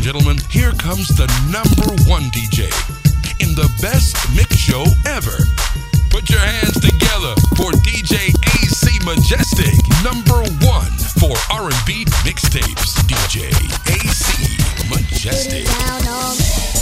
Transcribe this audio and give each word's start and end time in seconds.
and 0.00 0.04
gentlemen, 0.04 0.38
here 0.48 0.72
comes 0.72 1.08
the 1.08 1.26
number 1.52 1.92
one 2.08 2.22
DJ 2.30 2.64
in 3.40 3.54
the 3.54 3.68
best 3.82 4.16
mix 4.34 4.56
show 4.56 4.84
ever. 5.06 5.36
Put 6.08 6.30
your 6.30 6.40
hands 6.40 6.80
together 6.80 7.34
for 7.56 7.72
DJ 7.84 8.32
AC 8.56 8.98
Majestic, 9.04 9.76
number 10.02 10.40
one 10.66 10.92
for 11.20 11.36
R&B 11.52 12.06
mixtapes. 12.24 12.96
DJ 13.08 13.50
AC 13.92 14.56
Majestic. 14.88 16.79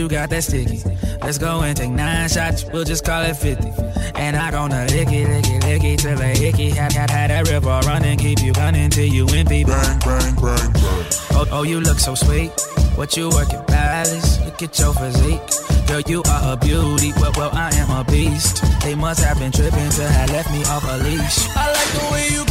you 0.00 0.08
got 0.08 0.30
that 0.30 0.42
sticky. 0.42 0.80
Let's 1.20 1.36
go 1.36 1.60
and 1.60 1.76
take 1.76 1.90
nine 1.90 2.28
shots, 2.30 2.64
we'll 2.72 2.84
just 2.84 3.04
call 3.04 3.22
it 3.22 3.36
50. 3.36 3.68
And 4.14 4.34
I 4.34 4.50
gonna 4.50 4.86
lick 4.86 5.08
it, 5.08 5.28
lick 5.28 5.46
it, 5.46 5.64
lick 5.64 5.84
it 5.84 5.98
till 5.98 6.16
the 6.16 6.28
hickey. 6.28 6.70
Had, 6.70 6.92
had, 6.92 7.10
had 7.10 7.30
that 7.30 7.48
river 7.50 7.80
running, 7.86 8.18
keep 8.18 8.40
you 8.40 8.52
running 8.52 8.88
till 8.88 9.04
you 9.04 9.26
empty. 9.28 9.64
Bang, 9.64 9.98
bang, 10.00 10.34
bang, 10.36 10.72
bang. 10.72 11.04
Oh, 11.32 11.46
oh, 11.52 11.62
you 11.64 11.80
look 11.80 11.98
so 11.98 12.14
sweet. 12.14 12.50
What 12.96 13.14
you 13.16 13.28
working, 13.28 13.62
palace? 13.64 14.40
Look 14.44 14.62
at 14.62 14.78
your 14.78 14.94
physique. 14.94 15.86
Girl, 15.86 16.00
you 16.00 16.22
are 16.26 16.54
a 16.54 16.56
beauty, 16.56 17.12
well, 17.20 17.32
well, 17.36 17.50
I 17.52 17.70
am 17.74 17.90
a 17.90 18.02
beast. 18.04 18.64
They 18.80 18.94
must 18.94 19.22
have 19.22 19.38
been 19.38 19.52
tripping 19.52 19.90
to 19.90 20.08
have 20.08 20.30
left 20.30 20.50
me 20.50 20.64
off 20.64 20.84
a 20.88 20.96
leash. 21.04 21.46
I 21.54 21.72
like 21.72 21.90
the 21.92 22.08
way 22.12 22.28
you 22.32 22.49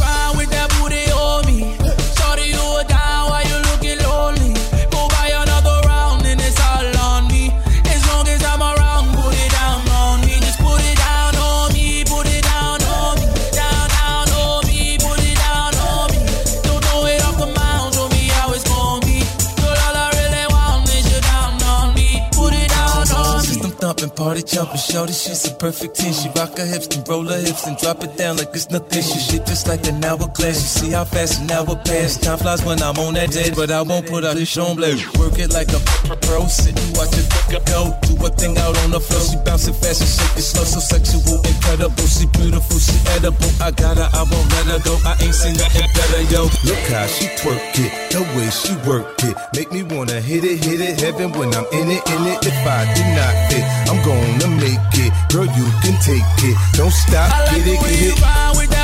jumping. 24.49 24.77
Shorty, 24.77 25.13
she's 25.13 25.45
a 25.47 25.53
perfect 25.55 25.95
ten. 25.95 26.13
She 26.13 26.29
rock 26.29 26.57
her 26.57 26.65
hips 26.65 26.87
and 26.95 27.07
roll 27.07 27.25
her 27.25 27.39
hips 27.39 27.65
and 27.67 27.77
drop 27.77 28.03
it 28.03 28.17
down 28.17 28.37
like 28.37 28.49
it's 28.53 28.69
nothing. 28.69 29.03
She 29.03 29.19
shit 29.19 29.45
just 29.45 29.67
like 29.67 29.85
an 29.87 30.03
hourglass. 30.03 30.57
You 30.61 30.69
see 30.81 30.91
how 30.91 31.05
fast 31.05 31.41
an 31.41 31.51
hour 31.51 31.75
pass. 31.85 32.17
Time 32.17 32.37
flies 32.37 32.65
when 32.65 32.81
I'm 32.81 32.97
on 32.97 33.13
that 33.13 33.35
edge, 33.35 33.55
but 33.55 33.71
I 33.71 33.81
won't 33.81 34.07
put 34.07 34.25
out 34.25 34.35
this 34.35 34.57
on 34.57 34.75
blade. 34.75 34.99
Work 35.17 35.37
it 35.39 35.53
like 35.53 35.69
a 35.69 35.79
pro, 36.25 36.47
sit 36.47 36.73
and 36.73 36.97
watch 36.97 37.13
it 37.17 37.29
go. 37.69 37.93
Do 38.01 38.13
a 38.25 38.29
thing 38.29 38.57
out 38.57 38.77
on 38.83 38.91
the 38.91 38.99
floor. 38.99 39.21
She 39.21 39.37
bouncing 39.45 39.73
fast 39.73 40.01
and 40.01 40.09
shake 40.09 40.37
it 40.37 40.45
slow, 40.45 40.63
so 40.63 40.79
sexual, 40.79 41.39
incredible. 41.45 42.07
She 42.09 42.25
beautiful, 42.33 42.79
she 42.79 42.97
edible. 43.15 43.51
I 43.61 43.71
got 43.71 43.97
her, 43.97 44.09
I 44.11 44.23
won't 44.25 44.47
let 44.57 44.65
her 44.73 44.81
go. 44.81 44.97
I 45.05 45.13
ain't 45.21 45.35
seen 45.35 45.53
nothing 45.53 45.89
better, 45.93 46.23
yo. 46.33 46.49
Look 46.65 46.83
how 46.89 47.05
she 47.07 47.29
twerk 47.37 47.61
it, 47.77 47.91
the 48.11 48.21
way 48.33 48.49
she 48.49 48.73
work 48.87 49.05
it. 49.23 49.35
Make 49.53 49.71
me 49.71 49.83
wanna 49.83 50.19
hit 50.21 50.43
it, 50.43 50.63
hit 50.63 50.81
it, 50.81 50.99
heaven 50.99 51.31
when 51.37 51.53
I'm 51.53 51.67
in 51.71 51.87
it, 51.93 52.03
in 52.09 52.21
it. 52.25 52.39
If 52.45 52.59
I 52.65 52.89
did 52.93 53.09
not 53.13 53.33
fit, 53.49 53.63
I'm 53.89 53.99
going 54.05 54.38
gonna 54.39 54.55
make 54.55 54.79
it. 54.93 55.11
Girl, 55.31 55.45
you 55.45 55.65
can 55.83 55.99
take 56.01 56.23
it. 56.43 56.57
Don't 56.73 56.91
stop, 56.91 57.31
I 57.31 57.45
like 57.45 57.65
get 57.65 57.67
it, 57.67 57.79
get 57.81 58.17
it. 58.17 58.78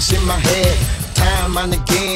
beats 0.00 0.12
in 0.12 0.26
my 0.26 0.38
head. 0.38 0.76
Time 1.14 1.56
and 1.58 1.74
again 1.74 2.09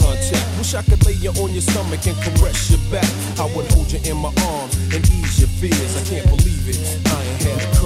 contact. 0.00 0.46
Wish 0.58 0.74
I 0.74 0.82
could 0.82 1.04
lay 1.06 1.14
you 1.14 1.30
on 1.42 1.52
your 1.52 1.62
stomach 1.62 2.06
and 2.06 2.16
caress 2.22 2.70
your 2.70 2.80
back. 2.90 3.08
I 3.38 3.46
would 3.54 3.70
hold 3.72 3.90
you 3.92 4.00
in 4.04 4.16
my 4.16 4.32
arms 4.54 4.76
and 4.94 5.02
ease 5.10 5.40
your 5.40 5.48
fears. 5.60 5.92
I 5.96 6.02
can't 6.08 6.28
believe 6.28 6.68
it. 6.68 6.78
I 7.10 7.22
ain't 7.22 7.42
had 7.42 7.81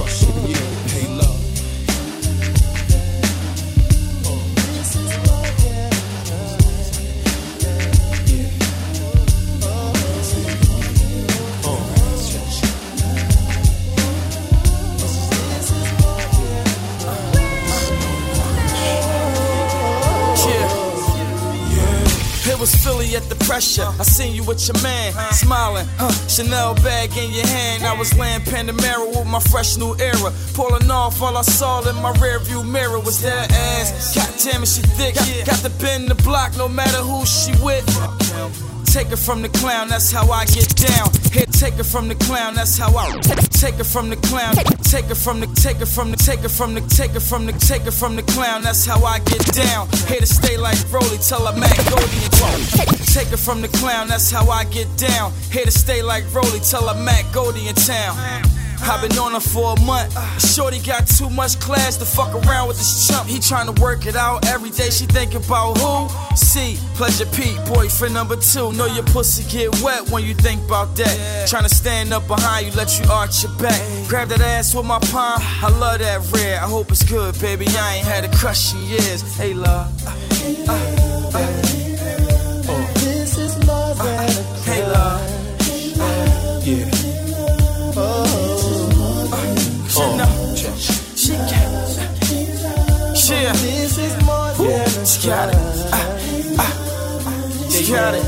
at 23.16 23.28
the 23.28 23.36
pressure. 23.46 23.88
I 23.98 24.04
seen 24.04 24.34
you 24.34 24.44
with 24.44 24.60
your 24.68 24.80
man, 24.82 25.12
smiling, 25.32 25.86
huh? 25.96 26.12
Chanel 26.28 26.74
bag 26.76 27.16
in 27.16 27.32
your 27.32 27.46
hand. 27.46 27.84
I 27.84 27.98
was 27.98 28.16
laying 28.16 28.40
Panamera 28.40 29.08
with 29.08 29.26
my 29.26 29.40
fresh 29.40 29.76
new 29.76 29.96
era. 29.98 30.30
Pulling 30.54 30.90
off, 30.90 31.22
all 31.22 31.36
I 31.36 31.42
saw 31.42 31.80
in 31.88 31.96
my 31.96 32.12
rear 32.20 32.38
view 32.38 32.62
mirror 32.62 33.00
was 33.00 33.22
that 33.22 33.50
ass. 33.50 34.14
God 34.14 34.30
damn 34.44 34.62
it, 34.62 34.68
she 34.68 34.82
thick. 34.82 35.14
Got 35.46 35.60
the 35.62 35.70
pin 35.80 36.02
in 36.02 36.08
the 36.08 36.14
block, 36.22 36.56
no 36.56 36.68
matter 36.68 36.98
who 36.98 37.24
she 37.24 37.52
with. 37.64 37.86
Take 38.96 39.12
it 39.12 39.18
from 39.18 39.42
the 39.42 39.50
clown, 39.50 39.88
that's 39.88 40.10
how 40.10 40.30
I 40.30 40.46
get 40.46 40.74
down. 40.74 41.10
Hit, 41.30 41.52
take 41.52 41.78
it 41.78 41.84
from 41.84 42.08
the 42.08 42.14
clown, 42.14 42.54
that's 42.54 42.78
how 42.78 42.96
I 42.96 43.20
take 43.60 43.78
it 43.78 43.84
from 43.84 44.08
the 44.08 44.16
clown. 44.16 44.54
Take 44.88 45.10
it 45.10 45.16
from 45.16 45.40
the, 45.40 45.46
take 45.48 45.82
it 45.82 45.86
from 45.86 46.10
the, 46.10 46.16
take 46.16 46.40
it 46.40 46.48
from 46.48 46.72
the, 46.72 46.80
take 46.80 47.14
it 47.14 47.20
from 47.20 47.44
the, 47.44 47.52
take 47.52 47.84
it 47.84 47.90
from 47.90 48.16
the 48.16 48.22
clown, 48.22 48.62
that's 48.62 48.86
how 48.86 49.04
I 49.04 49.18
get 49.18 49.44
down. 49.52 49.86
Here 50.08 50.20
to 50.20 50.26
stay 50.26 50.56
like 50.56 50.78
Broly, 50.88 51.20
tell 51.28 51.46
a 51.46 51.52
man 51.52 51.76
Goldie 51.90 52.24
and 52.24 52.32
town. 52.40 52.60
Take 53.12 53.30
it 53.32 53.38
from 53.38 53.60
the 53.60 53.68
clown, 53.68 54.08
that's 54.08 54.30
how 54.30 54.48
I 54.48 54.64
get 54.64 54.88
down. 54.96 55.30
Here 55.52 55.66
to 55.66 55.70
stay 55.70 56.00
like 56.00 56.24
Broly, 56.32 56.64
tell 56.64 56.88
a 56.88 56.94
Mac 56.98 57.30
Goldie 57.34 57.68
in 57.68 57.74
town. 57.74 58.55
I've 58.82 59.06
been 59.06 59.18
on 59.18 59.32
her 59.32 59.40
for 59.40 59.74
a 59.76 59.80
month. 59.80 60.12
Shorty 60.40 60.78
got 60.80 61.06
too 61.06 61.30
much 61.30 61.58
class 61.60 61.96
to 61.96 62.04
fuck 62.04 62.34
around 62.34 62.68
with 62.68 62.78
this 62.78 63.08
chump. 63.08 63.28
He 63.28 63.38
trying 63.38 63.72
to 63.72 63.80
work 63.80 64.06
it 64.06 64.16
out 64.16 64.46
every 64.48 64.70
day. 64.70 64.90
She 64.90 65.06
think 65.06 65.34
about 65.34 65.78
who? 65.78 66.36
C, 66.36 66.78
Pleasure 66.94 67.26
Pete, 67.26 67.58
boyfriend 67.66 68.14
number 68.14 68.36
two. 68.36 68.72
Know 68.72 68.86
your 68.86 69.04
pussy 69.04 69.44
get 69.50 69.82
wet 69.82 70.10
when 70.10 70.24
you 70.24 70.34
think 70.34 70.64
about 70.64 70.96
that. 70.96 71.48
Trying 71.48 71.64
to 71.64 71.74
stand 71.74 72.12
up 72.12 72.26
behind 72.26 72.66
you, 72.66 72.72
let 72.72 72.98
you 72.98 73.10
arch 73.10 73.42
your 73.42 73.52
back. 73.58 73.80
Grab 74.08 74.28
that 74.28 74.40
ass 74.40 74.74
with 74.74 74.86
my 74.86 74.98
palm. 75.10 75.40
I 75.40 75.68
love 75.78 75.98
that 76.00 76.20
red. 76.32 76.58
I 76.58 76.68
hope 76.68 76.90
it's 76.90 77.02
good, 77.02 77.38
baby. 77.40 77.66
I 77.68 77.96
ain't 77.96 78.06
had 78.06 78.24
a 78.24 78.36
crush 78.36 78.74
in 78.74 78.82
years. 78.82 79.22
Hey, 79.36 79.54
love. 79.54 79.92
Uh, 80.06 80.10
uh, 80.68 81.30
uh. 81.34 81.66
This 82.94 83.38
is 83.38 83.56
a 83.56 83.94
Hey, 84.64 84.86
love. 84.86 85.46
Yeah. 86.66 87.05
She 95.26 95.32
got 95.32 95.48
it. 95.48 95.56
Ah, 95.90 96.56
ah. 96.60 97.68
She 97.68 97.90
got 97.90 98.14
it. 98.14 98.22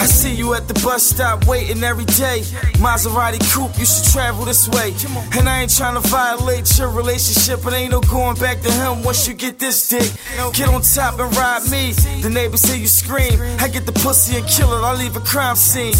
I 0.00 0.06
see 0.06 0.32
you 0.32 0.54
at 0.54 0.68
the 0.68 0.74
bus 0.74 1.02
stop 1.02 1.48
waiting 1.48 1.82
every 1.82 2.04
day. 2.04 2.42
Maserati 2.78 3.40
coupe, 3.52 3.76
you 3.76 3.84
should 3.84 4.04
travel 4.12 4.44
this 4.44 4.68
way. 4.68 4.94
And 5.36 5.48
I 5.48 5.62
ain't 5.62 5.76
trying 5.76 6.00
to 6.00 6.08
violate 6.08 6.78
your 6.78 6.88
relationship, 6.90 7.64
but 7.64 7.72
ain't 7.72 7.90
no 7.90 8.00
going 8.02 8.36
back 8.36 8.60
to 8.60 8.70
him 8.70 9.02
once 9.02 9.26
you 9.26 9.34
get 9.34 9.58
this 9.58 9.88
dick. 9.88 10.08
Get 10.52 10.68
on 10.68 10.82
top 10.82 11.18
and 11.18 11.36
ride 11.36 11.68
me. 11.68 11.90
The 12.22 12.30
neighbors 12.30 12.62
hear 12.64 12.76
you 12.76 12.86
scream. 12.86 13.40
I 13.58 13.66
get 13.66 13.86
the 13.86 13.92
pussy 14.04 14.36
and 14.36 14.46
kill 14.46 14.72
it, 14.72 14.86
I 14.86 14.94
leave 14.96 15.16
a 15.16 15.20
crime 15.20 15.56
scene. 15.56 15.94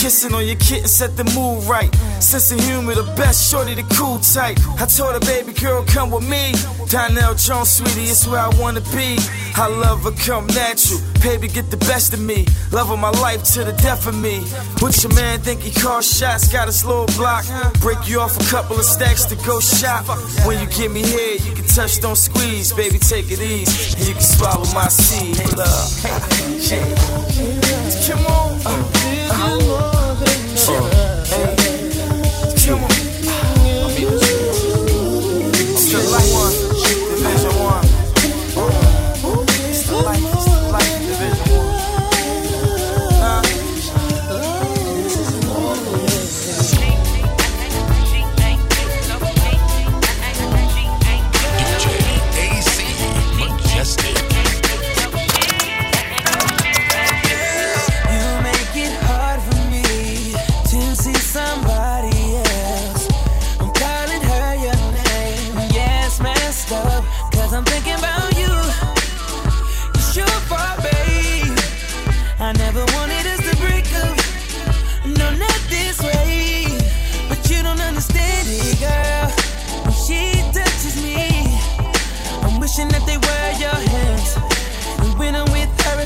Kissing 0.00 0.32
on 0.32 0.46
your 0.46 0.56
kitten, 0.56 0.88
set 0.88 1.14
the 1.14 1.24
mood 1.36 1.62
right. 1.64 1.94
Sense 2.24 2.52
of 2.52 2.60
humor, 2.60 2.94
the 2.94 3.04
best, 3.20 3.50
shorty, 3.50 3.74
the 3.74 3.82
cool 3.96 4.18
type. 4.18 4.56
I 4.80 4.86
told 4.86 5.12
her, 5.12 5.20
baby 5.20 5.52
girl, 5.52 5.84
come 5.84 6.10
with 6.10 6.26
me. 6.26 6.54
Donell 6.88 7.34
Jones, 7.34 7.70
sweetie, 7.70 8.08
it's 8.08 8.26
where 8.26 8.40
I 8.40 8.48
wanna 8.58 8.80
be. 8.96 9.18
I 9.60 9.68
love 9.68 10.04
her, 10.04 10.12
come 10.24 10.46
natural. 10.56 11.00
Baby, 11.20 11.48
get 11.48 11.70
the 11.70 11.76
best 11.76 12.14
of 12.14 12.20
me. 12.20 12.46
Love 12.72 12.90
of 12.90 12.98
my 12.98 13.10
life 13.20 13.44
to 13.52 13.62
the 13.62 13.72
death 13.72 14.06
of 14.06 14.16
me. 14.16 14.40
What 14.80 14.96
your 15.04 15.12
man 15.12 15.38
think 15.40 15.60
he 15.60 15.70
call 15.70 16.00
shots? 16.00 16.50
Got 16.50 16.68
a 16.68 16.72
slow 16.72 17.04
block. 17.18 17.44
Break 17.80 18.08
you 18.08 18.20
off 18.20 18.40
a 18.40 18.44
couple 18.50 18.76
of 18.76 18.86
stacks 18.86 19.26
to 19.26 19.36
go 19.44 19.60
shop. 19.60 20.06
When 20.46 20.58
you 20.62 20.66
give 20.72 20.92
me 20.92 21.02
head, 21.02 21.44
you 21.44 21.52
can 21.52 21.66
touch, 21.66 22.00
don't 22.00 22.16
squeeze. 22.16 22.72
Baby, 22.72 22.98
take 22.98 23.30
it 23.30 23.40
easy. 23.42 24.08
You 24.08 24.14
can 24.14 24.22
swallow 24.22 24.64
my 24.72 24.88
seed. 24.88 25.36
Love. 25.58 25.92
Hey, 26.64 26.88
Come 28.08 28.26
on. 28.26 28.60
Uh, 28.64 28.99
Hey. 30.70 30.99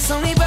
It's 0.05 0.11
only 0.11 0.44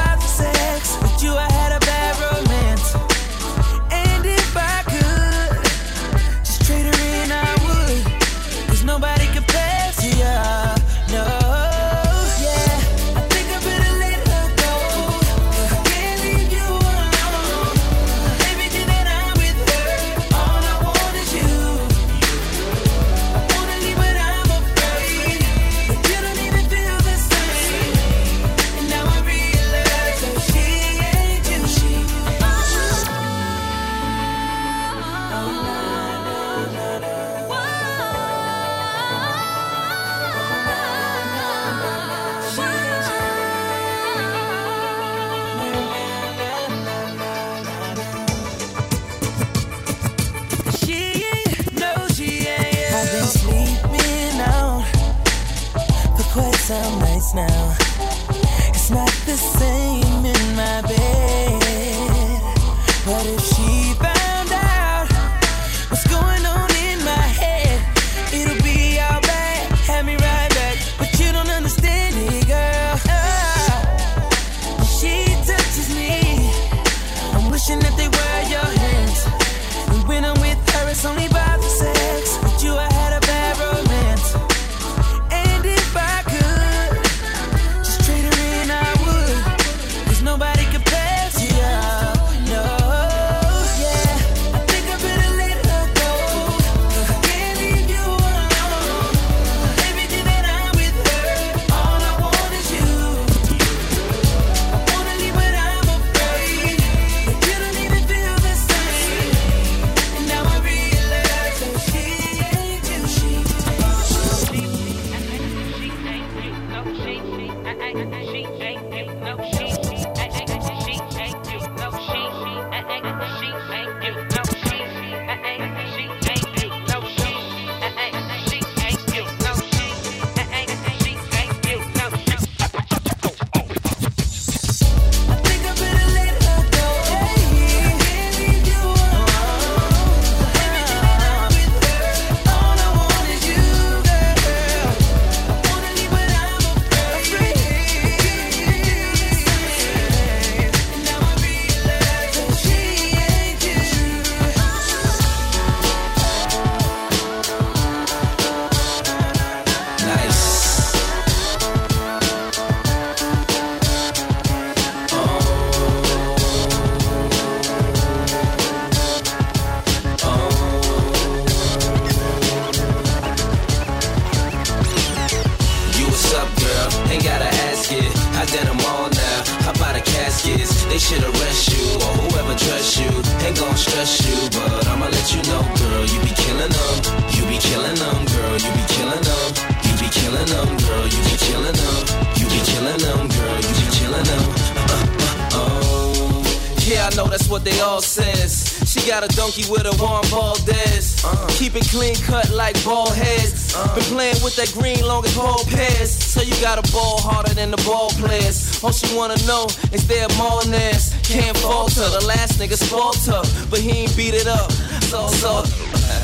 got 199.08 199.24
a 199.24 199.36
donkey 199.36 199.64
with 199.72 199.86
a 199.86 199.96
Juan 199.96 200.24
Valdez. 200.26 201.24
Uh. 201.24 201.48
Keep 201.50 201.76
it 201.76 201.88
clean 201.90 202.16
cut 202.16 202.50
like 202.52 202.76
ball 202.84 203.10
heads. 203.10 203.74
Uh. 203.74 203.96
Been 203.96 204.04
playing 204.04 204.44
with 204.44 204.56
that 204.58 204.72
green 204.74 205.00
long 205.06 205.26
as 205.26 205.36
ball 205.36 205.64
pairs. 205.66 206.12
So 206.12 206.42
you 206.42 206.54
got 206.62 206.78
a 206.78 206.92
ball 206.92 207.20
harder 207.22 207.54
than 207.54 207.72
the 207.72 207.82
ball 207.88 208.10
players. 208.20 208.84
All 208.84 208.92
she 208.92 209.16
wanna 209.16 209.38
know 209.48 209.66
is 209.92 210.06
their 210.08 210.28
Martinez. 210.38 211.16
Can't 211.24 211.58
falter. 211.58 212.08
The 212.20 212.26
last 212.28 212.60
nigga's 212.60 212.84
her, 213.26 213.42
but 213.70 213.80
he 213.80 213.92
ain't 214.04 214.16
beat 214.18 214.34
it 214.34 214.48
up. 214.48 214.72
So, 215.10 215.28
so. 215.28 215.64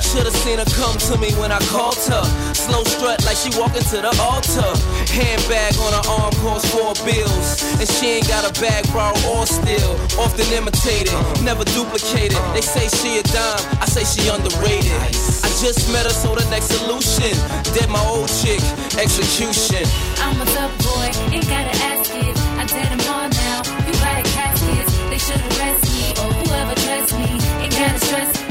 Should've 0.01 0.36
seen 0.45 0.60
her 0.60 0.65
come 0.77 0.98
to 1.10 1.17
me 1.17 1.31
when 1.41 1.51
I 1.51 1.60
called 1.72 1.98
her. 2.12 2.24
Slow 2.63 2.84
strut 2.88 3.20
like 3.27 3.36
she 3.36 3.51
walking 3.60 3.84
to 3.91 4.00
the 4.00 4.13
altar. 4.24 4.72
Handbag 5.12 5.75
on 5.84 5.91
her 5.91 6.05
arm 6.08 6.32
costs 6.39 6.72
four 6.72 6.96
bills. 7.03 7.60
And 7.75 7.89
she 7.91 8.15
ain't 8.15 8.27
got 8.32 8.48
a 8.48 8.55
bag 8.55 8.88
borrowed 8.96 9.20
or 9.27 9.43
steal. 9.46 10.00
Often 10.15 10.48
imitated, 10.55 11.12
never 11.43 11.67
duplicated. 11.75 12.39
They 12.55 12.63
say 12.63 12.88
she 12.88 13.20
a 13.20 13.24
dime, 13.36 13.60
I 13.84 13.86
say 13.91 14.08
she 14.08 14.32
underrated. 14.32 14.96
I 15.43 15.51
just 15.60 15.91
met 15.91 16.08
her, 16.08 16.15
so 16.15 16.36
the 16.36 16.48
next 16.48 16.72
solution. 16.72 17.36
Dead 17.75 17.89
my 17.91 18.00
old 18.08 18.32
chick, 18.32 18.63
execution. 18.96 19.84
I'm 20.24 20.39
a 20.39 20.48
tough 20.55 20.72
boy, 20.88 21.12
ain't 21.36 21.43
gotta 21.51 21.75
ask 21.91 22.15
it. 22.15 22.32
I 22.55 22.63
did 22.63 22.88
them 22.96 23.03
all 23.12 23.27
now. 23.27 23.60
You 23.84 23.91
the 23.91 24.24
caskets, 24.39 24.96
they 25.12 25.20
should 25.20 25.43
arrest 25.51 25.84
me. 25.91 26.15
Or 26.15 26.32
whoever 26.32 26.75
trusts 26.79 27.12
me, 27.12 27.27
ain't 27.60 27.75
gotta 27.75 28.00
stress 28.00 28.32
me. 28.39 28.42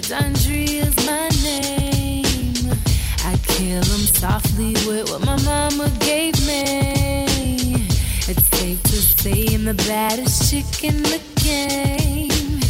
But 0.00 0.12
Andrea's 0.12 0.96
my 1.06 1.28
name. 1.42 2.72
I 3.24 3.36
kill 3.44 3.82
them 3.82 4.04
softly 4.20 4.72
with 4.86 5.10
what 5.10 5.24
my 5.24 5.36
mama 5.42 5.90
gave 6.00 6.34
me. 6.46 7.26
It's 8.28 8.46
safe 8.58 8.82
to 8.82 8.96
say 8.96 9.54
I'm 9.54 9.64
the 9.64 9.74
baddest 9.74 10.50
chick 10.50 10.84
in 10.84 11.02
the 11.02 11.20
game. 11.36 12.60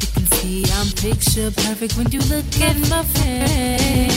You 0.00 0.08
can 0.14 0.26
see 0.36 0.64
I'm 0.72 0.90
picture 0.92 1.50
perfect 1.50 1.96
when 1.96 2.10
you 2.10 2.20
look 2.20 2.60
at 2.60 2.76
my 2.90 3.02
face. 3.04 4.16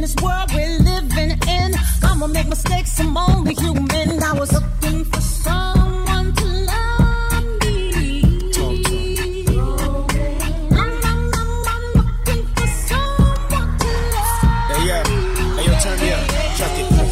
In 0.00 0.04
this 0.04 0.16
world 0.22 0.50
we're 0.54 0.78
living 0.78 1.32
in, 1.46 1.74
I'ma 2.02 2.26
make 2.28 2.48
mistakes. 2.48 2.98
I'm 3.00 3.14
only 3.18 3.52
human. 3.52 4.22
I 4.22 4.32
was 4.32 4.50
looking 4.50 5.04
for 5.04 5.20
someone 5.20 6.32
to 6.36 6.44
love 6.70 7.44
me. 7.60 8.24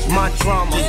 My 0.09 0.31
drama, 0.39 0.81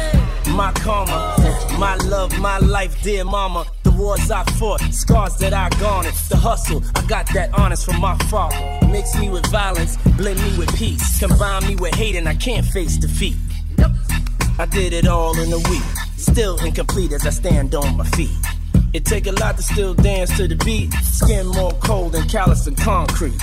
my 0.56 0.72
karma, 0.72 1.36
my 1.78 1.96
love, 1.96 2.40
my 2.40 2.60
life, 2.60 3.04
dear 3.04 3.26
mama. 3.26 3.66
Wars 4.00 4.32
I 4.32 4.46
fought, 4.58 4.82
scars 4.94 5.36
that 5.38 5.54
I 5.54 5.68
garnered. 5.78 6.14
The 6.30 6.38
hustle, 6.38 6.82
I 6.96 7.06
got 7.06 7.28
that 7.34 7.54
honest 7.54 7.86
from 7.86 8.00
my 8.00 8.18
father. 8.30 8.88
Mix 8.88 9.14
me 9.20 9.30
with 9.30 9.46
violence, 9.48 9.98
blend 10.16 10.42
me 10.42 10.58
with 10.58 10.74
peace. 10.76 11.20
Combine 11.20 11.68
me 11.68 11.76
with 11.76 11.94
hate, 11.96 12.16
and 12.16 12.28
I 12.28 12.34
can't 12.36 12.66
face 12.66 12.96
defeat. 12.96 13.36
I 14.58 14.66
did 14.68 14.94
it 14.94 15.06
all 15.06 15.38
in 15.38 15.52
a 15.52 15.58
week, 15.70 15.84
still 16.16 16.58
incomplete 16.64 17.12
as 17.12 17.28
I 17.28 17.32
stand 17.32 17.76
on 17.76 17.98
my 17.98 18.06
feet. 18.12 18.32
It 18.94 19.04
take 19.04 19.28
a 19.28 19.34
lot 19.34 19.58
to 19.58 19.64
still 19.64 19.94
dance 19.94 20.36
to 20.38 20.48
the 20.48 20.56
beat. 20.56 20.94
Skin 21.04 21.48
more 21.48 21.74
cold 21.84 22.14
than 22.14 22.28
callous 22.30 22.68
and 22.68 22.78
concrete. 22.78 23.40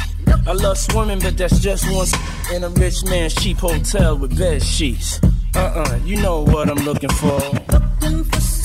I 0.46 0.52
love 0.52 0.78
swimming, 0.78 1.20
but 1.20 1.36
that's 1.36 1.60
just 1.60 1.84
once 1.92 2.14
in 2.50 2.64
a 2.64 2.70
rich 2.70 3.04
man's 3.04 3.34
cheap 3.34 3.58
hotel 3.58 4.16
with 4.16 4.38
bed 4.38 4.62
sheets. 4.62 5.20
Uh-uh, 5.54 6.00
you 6.04 6.16
know 6.16 6.42
what 6.44 6.70
I'm 6.70 6.84
looking 6.84 7.10
for. 7.10 7.38
Looking 8.00 8.24
for 8.24 8.55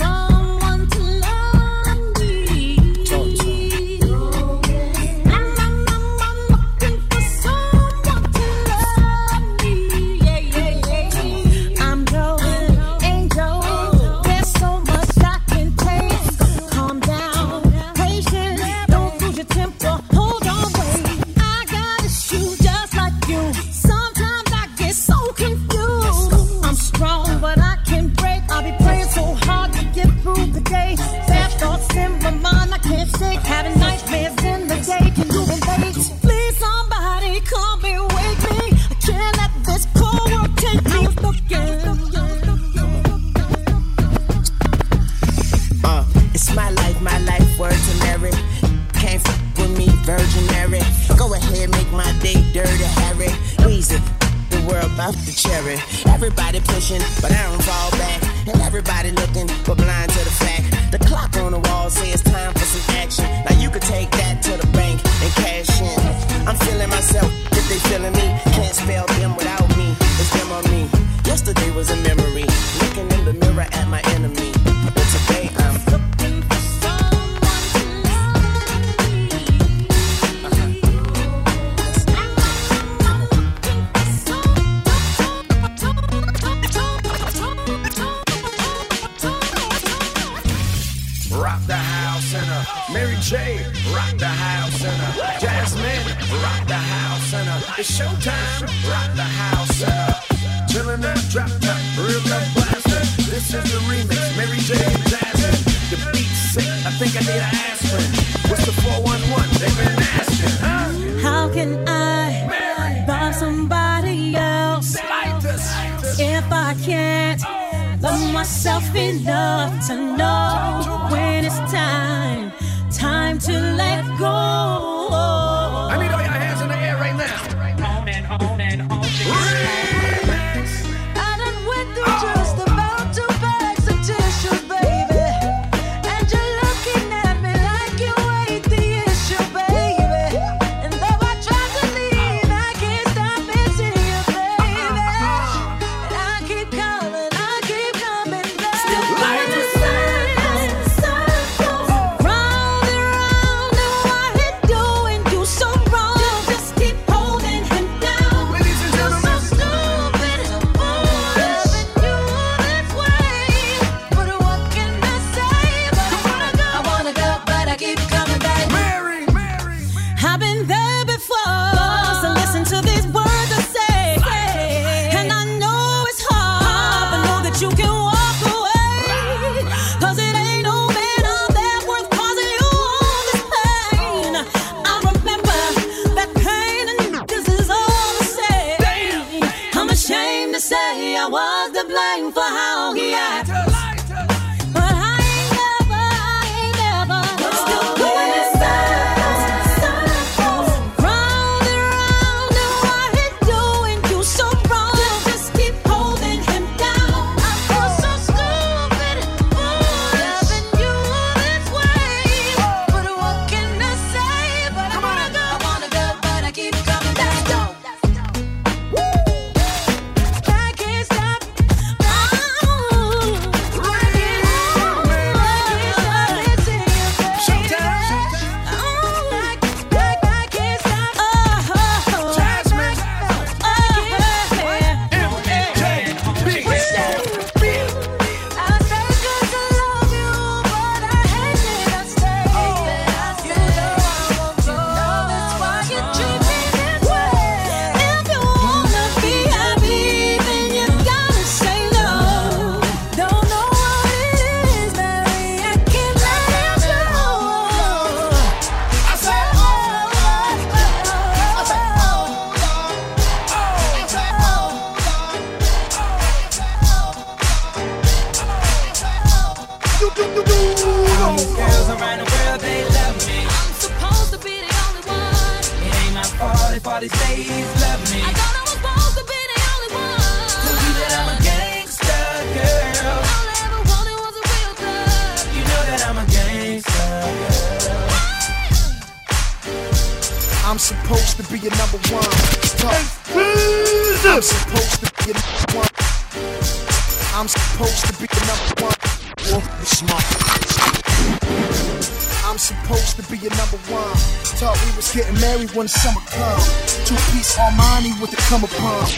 The 55.02 55.34
cherry. 55.34 55.82
Everybody 56.14 56.60
pushing, 56.60 57.02
but 57.22 57.32
I 57.32 57.42
don't 57.50 57.64
fall 57.64 57.90
back. 57.98 58.22
And 58.46 58.62
everybody 58.62 59.10
looking, 59.10 59.48
but 59.66 59.76
blind 59.76 60.12
to 60.12 60.20
the 60.24 60.30
fact. 60.30 60.92
The 60.92 61.00
clock 61.00 61.36
on 61.38 61.54
the 61.54 61.60
wall 61.60 61.90
says 61.90 62.22
time 62.22 62.54
for 62.54 62.66
some 62.66 62.96
action. 62.98 63.26
Now 63.26 63.60
you 63.60 63.72
could 63.72 63.82
take 63.82 64.12
that 64.12 64.44
to 64.44 64.52
the 64.58 64.68
bank 64.78 65.02
and 65.04 65.34
cash 65.42 65.82
in. 65.82 66.48
I'm 66.48 66.56
feeling 66.56 66.90
myself, 66.90 67.34
if 67.52 67.68
they 67.68 67.80
feeling 67.90 68.14
me. 68.14 68.40
Can't 68.54 68.76
spell 68.76 69.08
them 69.18 69.36
without 69.36 69.68
me. 69.76 69.90
It's 70.22 70.30
them 70.38 70.52
on 70.52 70.64
me. 70.70 70.88
Yesterday 71.26 71.72
was 71.72 71.90
a 71.90 71.96
miracle. 71.96 72.11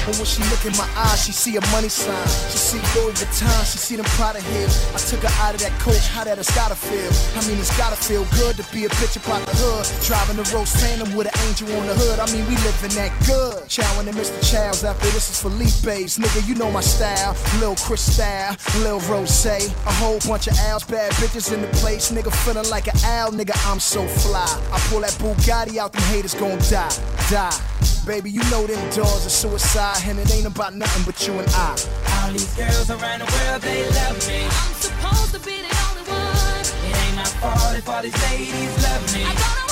When 0.04 0.26
she 0.26 0.44
look 0.52 0.66
in 0.66 0.76
my 0.76 0.88
eyes, 0.96 1.24
she 1.24 1.32
see 1.32 1.56
a 1.56 1.62
money 1.72 1.88
sign. 1.88 2.28
She 2.52 2.58
see 2.58 2.82
Louis 3.00 3.16
Vuitton, 3.16 3.72
she 3.72 3.78
see 3.78 3.96
them 3.96 4.06
Prada 4.20 4.42
heels. 4.42 4.76
I 4.94 5.00
took 5.00 5.24
her 5.24 5.32
out 5.40 5.56
of 5.56 5.62
that 5.62 5.72
coach, 5.80 6.08
how 6.12 6.26
that 6.26 6.38
has 6.38 6.52
gotta 6.52 6.76
feel. 6.76 7.08
I 7.40 7.48
mean, 7.48 7.58
it's 7.58 7.76
gotta 7.78 7.96
feel 7.96 8.26
good 8.36 8.58
to 8.58 8.64
be 8.74 8.84
a 8.84 8.90
bitch 9.00 9.16
about 9.16 9.48
the 9.48 9.56
hood. 9.56 9.88
Driving 10.04 10.36
the 10.36 10.44
Rolls 10.54 10.76
Phantom 10.76 11.16
with 11.16 11.32
an 11.32 11.36
angel 11.48 11.72
on 11.80 11.88
the 11.88 11.96
hood. 11.96 12.20
I 12.20 12.28
mean, 12.36 12.44
we 12.52 12.56
living 12.68 12.92
that 13.00 13.16
good. 13.24 13.64
Chowing 13.72 14.08
and 14.08 14.18
Mr. 14.18 14.36
Chow's 14.44 14.84
after 14.84 15.08
this 15.16 15.30
is 15.32 15.42
Philippe's. 15.42 16.20
Nigga, 16.20 16.48
you 16.48 16.56
know 16.56 16.70
my 16.70 16.82
style. 16.82 17.36
Lil 17.60 17.76
Chris 17.76 18.04
style, 18.04 18.58
Lil 18.84 19.00
Rose. 19.08 19.46
A 19.46 19.72
whole 20.04 20.20
bunch 20.28 20.48
of 20.48 20.60
owls, 20.68 20.84
bad 20.84 21.12
bitches 21.14 21.54
in 21.54 21.62
the 21.62 21.68
place. 21.80 22.12
Nigga, 22.12 22.32
feeling 22.44 22.70
like 22.70 22.88
an 22.88 22.98
owl, 23.06 23.32
nigga, 23.32 23.56
I'm 23.72 23.80
so 23.80 24.06
fly. 24.08 24.48
I 24.72 24.80
pull 24.92 25.00
that 25.00 25.16
Bugatti 25.16 25.78
out, 25.78 25.94
them 25.94 26.04
haters 26.12 26.34
gon' 26.34 26.60
die, 26.70 26.92
die. 27.30 27.73
Baby, 28.06 28.32
you 28.32 28.42
know 28.52 28.68
them 28.68 28.78
doors 28.90 29.26
are 29.26 29.30
suicide, 29.30 30.04
and 30.06 30.20
it 30.20 30.30
ain't 30.34 30.46
about 30.46 30.76
nothing 30.76 31.04
but 31.06 31.26
you 31.26 31.40
and 31.40 31.48
I. 31.52 31.70
All 32.22 32.32
these 32.34 32.54
girls 32.54 32.90
around 32.90 33.20
the 33.20 33.32
world, 33.32 33.62
they 33.62 33.90
love 33.92 34.28
me. 34.28 34.44
I'm 34.44 34.74
supposed 34.74 35.34
to 35.34 35.40
be 35.40 35.62
the 35.62 35.72
only 35.88 36.04
one. 36.12 36.60
It 36.60 36.98
ain't 36.98 37.16
my 37.16 37.24
fault 37.24 37.78
if 37.78 37.88
all 37.88 38.02
these 38.02 38.22
ladies 38.30 38.84
love 38.84 39.14
me. 39.16 39.63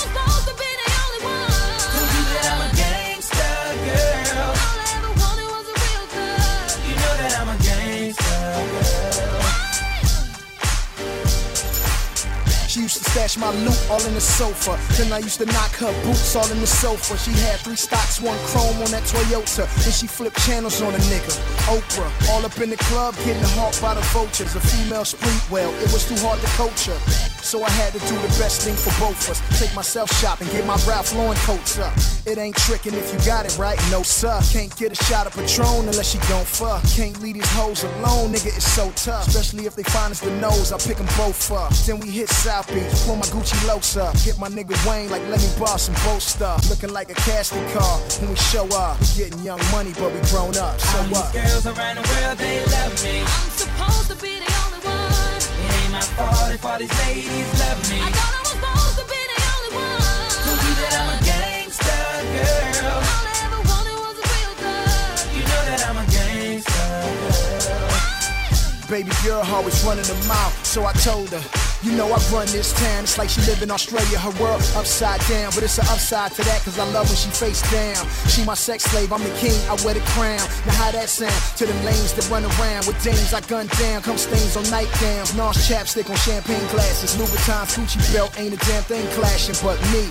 Stash 13.12 13.38
my 13.38 13.52
loot 13.66 13.78
all 13.90 14.04
in 14.06 14.14
the 14.14 14.22
sofa. 14.22 14.80
Then 14.96 15.12
I 15.12 15.20
used 15.20 15.40
to 15.40 15.46
knock 15.46 15.72
her 15.84 15.92
boots 16.04 16.36
all 16.36 16.50
in 16.50 16.60
the 16.62 16.68
sofa. 16.68 17.18
She 17.18 17.32
had 17.32 17.60
three 17.60 17.76
stocks, 17.76 18.22
one 18.22 18.38
chrome 18.48 18.78
on 18.82 18.92
that 18.92 19.04
Toyota. 19.04 19.68
Then 19.84 19.92
she 19.92 20.08
flipped 20.08 20.38
channels 20.48 20.82
on 20.82 20.94
a 20.94 20.98
nigga. 21.12 21.36
Oprah, 21.68 22.12
all 22.30 22.46
up 22.46 22.58
in 22.62 22.70
the 22.70 22.78
club, 22.78 23.16
getting 23.26 23.44
hawked 23.60 23.82
by 23.82 23.94
the 23.96 24.02
vultures. 24.16 24.56
A 24.56 24.62
female 24.62 25.04
street 25.04 25.44
well, 25.52 25.72
it 25.84 25.92
was 25.92 26.08
too 26.08 26.16
hard 26.26 26.40
to 26.40 26.48
coach 26.56 26.86
her. 26.86 27.31
So 27.52 27.62
I 27.62 27.70
had 27.72 27.92
to 27.92 28.00
do 28.08 28.16
the 28.16 28.32
best 28.40 28.62
thing 28.62 28.76
for 28.80 28.96
both 28.96 29.28
of 29.28 29.36
us. 29.36 29.60
Take 29.60 29.76
myself 29.76 30.10
shopping, 30.22 30.48
get 30.56 30.66
my 30.66 30.80
Ralph 30.88 31.14
Lauren 31.14 31.36
coats 31.44 31.78
up. 31.80 31.92
It 32.26 32.38
ain't 32.38 32.56
tricking 32.56 32.94
if 32.94 33.12
you 33.12 33.20
got 33.26 33.46
it 33.46 33.58
right, 33.58 33.78
no 33.92 34.04
sir. 34.04 34.40
Can't 34.54 34.74
get 34.78 34.94
a 34.94 34.96
shot 35.04 35.28
of 35.28 35.36
Patron 35.36 35.84
unless 35.84 36.16
you 36.16 36.22
don't 36.30 36.48
fuck. 36.48 36.82
Can't 36.96 37.20
leave 37.22 37.36
these 37.36 37.52
hoes 37.52 37.84
alone, 37.84 38.32
nigga, 38.32 38.56
it's 38.56 38.64
so 38.64 38.90
tough. 38.96 39.28
Especially 39.28 39.66
if 39.66 39.76
they 39.76 39.84
find 39.84 40.14
us 40.14 40.22
the 40.22 40.32
nose, 40.40 40.72
I 40.72 40.78
pick 40.78 40.96
them 40.96 41.12
both 41.18 41.52
up. 41.52 41.74
Then 41.84 42.00
we 42.00 42.10
hit 42.10 42.30
South 42.30 42.72
Beach, 42.74 42.88
pull 43.04 43.18
my 43.18 43.28
Gucci 43.36 43.60
locs 43.68 43.98
up. 43.98 44.16
Get 44.24 44.40
my 44.40 44.48
nigga 44.48 44.80
Wayne 44.88 45.10
like 45.10 45.28
let 45.28 45.42
me 45.42 45.52
boss 45.60 45.92
some 45.92 45.96
both 46.08 46.24
stuff. 46.24 46.70
Looking 46.70 46.94
like 46.94 47.12
a 47.12 47.16
casting 47.28 47.68
car 47.76 48.00
when 48.22 48.30
we 48.30 48.38
show 48.38 48.64
up. 48.72 48.98
We 49.02 49.28
getting 49.28 49.44
young 49.44 49.60
money, 49.74 49.92
but 50.00 50.14
we 50.14 50.22
grown 50.32 50.56
up. 50.56 50.80
So 50.80 51.00
All 51.00 51.04
these 51.04 51.20
what? 51.20 51.34
girls 51.34 51.68
around 51.68 51.96
the 52.00 52.08
world, 52.16 52.38
they 52.38 52.64
love 52.72 52.96
me. 53.04 53.20
I'm 53.20 53.52
supposed 53.52 54.08
to 54.08 54.16
be 54.24 54.40
the 54.40 54.48
only 54.64 54.88
one. 54.88 55.31
It 56.02 56.10
ain't 56.10 56.18
my 56.18 56.54
if 56.54 56.66
all 56.66 56.80
these 56.80 56.90
ladies 57.06 57.60
love 57.62 57.78
me. 57.90 58.02
I 58.02 58.10
thought 58.10 58.34
I 58.34 58.42
was 58.42 58.50
supposed 58.50 58.98
to 58.98 59.06
be 59.06 59.22
the 59.22 59.38
only 59.54 59.72
one. 59.78 60.02
Told 60.42 60.62
you 60.66 60.74
that 60.82 60.94
I'm 60.98 61.14
a 61.14 61.20
gangster 61.30 62.02
girl. 62.34 62.98
All 63.06 63.26
I 63.30 63.38
ever 63.46 63.62
wanted 63.70 63.98
was 64.02 64.18
a 64.18 64.26
real 64.34 64.54
thug. 64.58 65.30
You 65.38 65.44
know 65.46 65.62
that 65.70 65.82
I'm 65.86 65.98
a 66.02 66.06
gangster 66.10 66.90
girl. 67.70 68.90
Baby 68.90 69.14
girl 69.24 69.42
always 69.54 69.78
running 69.86 70.06
the 70.06 70.18
mouth, 70.28 70.66
so 70.66 70.86
I 70.86 70.94
told 70.94 71.30
her. 71.30 71.71
You 71.84 71.98
know 71.98 72.06
I 72.06 72.22
run 72.30 72.46
this 72.54 72.74
town, 72.74 73.04
it's 73.04 73.18
like 73.18 73.30
she 73.30 73.42
live 73.50 73.64
in 73.64 73.72
Australia, 73.72 74.20
her 74.20 74.30
world 74.38 74.62
upside 74.78 75.20
down. 75.26 75.50
But 75.56 75.64
it's 75.64 75.80
an 75.80 75.88
upside 75.90 76.32
to 76.34 76.44
that, 76.46 76.62
cause 76.62 76.78
I 76.78 76.86
love 76.94 77.10
when 77.10 77.18
she 77.18 77.30
face 77.34 77.66
down. 77.74 78.06
She 78.30 78.46
my 78.46 78.54
sex 78.54 78.84
slave, 78.84 79.12
I'm 79.12 79.24
the 79.24 79.34
king, 79.42 79.58
I 79.66 79.74
wear 79.82 79.96
the 79.96 80.06
crown. 80.14 80.46
Now 80.70 80.78
how 80.78 80.92
that 80.92 81.10
sound? 81.10 81.34
To 81.58 81.66
them 81.66 81.84
lanes 81.84 82.14
that 82.14 82.30
run 82.30 82.46
around 82.46 82.86
with 82.86 83.02
dames 83.02 83.34
I 83.34 83.42
gun 83.42 83.66
down. 83.82 84.04
Come 84.04 84.18
stains 84.18 84.56
on 84.56 84.64
nightgowns, 84.70 85.34
NARS 85.34 85.58
chapstick 85.66 86.08
on 86.10 86.18
champagne 86.18 86.62
glasses. 86.70 87.18
Louboutin 87.18 87.66
Gucci 87.74 87.98
belt, 88.14 88.30
ain't 88.38 88.54
a 88.54 88.62
damn 88.70 88.84
thing 88.84 89.08
clashing 89.18 89.58
but 89.66 89.82
me. 89.90 90.06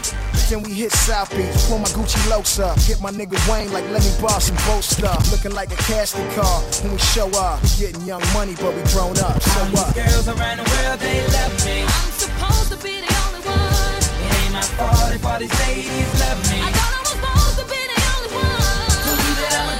Then 0.51 0.65
we 0.65 0.75
hit 0.75 0.91
South 0.91 1.31
Beach, 1.31 1.55
pull 1.71 1.79
my 1.79 1.87
Gucci 1.95 2.19
locs 2.29 2.59
up. 2.59 2.75
Get 2.89 3.01
my 3.01 3.13
nigga 3.13 3.39
Wayne 3.47 3.71
like 3.73 3.87
let 3.95 4.03
me 4.03 4.11
boss 4.21 4.51
and 4.51 4.59
boat 4.67 4.83
stuff. 4.83 5.31
Looking 5.31 5.55
like 5.55 5.71
a 5.71 5.79
casting 5.87 6.27
car 6.35 6.61
when 6.83 6.91
we 6.91 6.99
show 6.99 7.31
up. 7.39 7.63
We 7.63 7.87
getting 7.87 8.03
young 8.03 8.27
money, 8.35 8.57
but 8.59 8.75
we 8.75 8.83
grown 8.91 9.15
up. 9.23 9.39
So 9.39 9.61
what? 9.71 9.95
girls 9.95 10.27
around 10.27 10.59
the 10.59 10.67
world, 10.67 10.99
they 10.99 11.23
love 11.31 11.60
me. 11.65 11.83
I'm 11.83 12.11
supposed 12.13 12.71
to 12.73 12.79
be 12.79 12.95
the 13.01 13.13
only 13.25 13.43
one. 13.47 14.03
It 14.25 14.33
ain't 14.41 14.53
my 14.53 14.63
fault 14.79 15.13
if 15.15 15.25
all 15.27 15.39
these 15.39 15.57
ladies 15.67 16.11
love 16.21 16.41
me. 16.51 16.59
I 16.63 16.71
thought 16.77 16.93
I 16.97 17.01
was 17.01 17.11
supposed 17.17 17.57
to 17.61 17.65
be 17.73 17.81
the 17.93 17.99
only 18.13 18.31
one. 18.41 18.91
You 19.27 19.35
that 19.41 19.53
I'm 19.61 19.69
a 19.75 19.79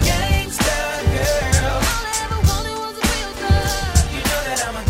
girl. 1.57 1.81
All 1.91 2.05
I 2.11 2.15
ever 2.25 2.41
wanted 2.51 2.77
was 2.85 2.97
real. 3.07 3.31
You 4.15 4.21
know 4.29 4.41
that 4.49 4.61
I'm 4.69 4.77
a. 4.77 4.85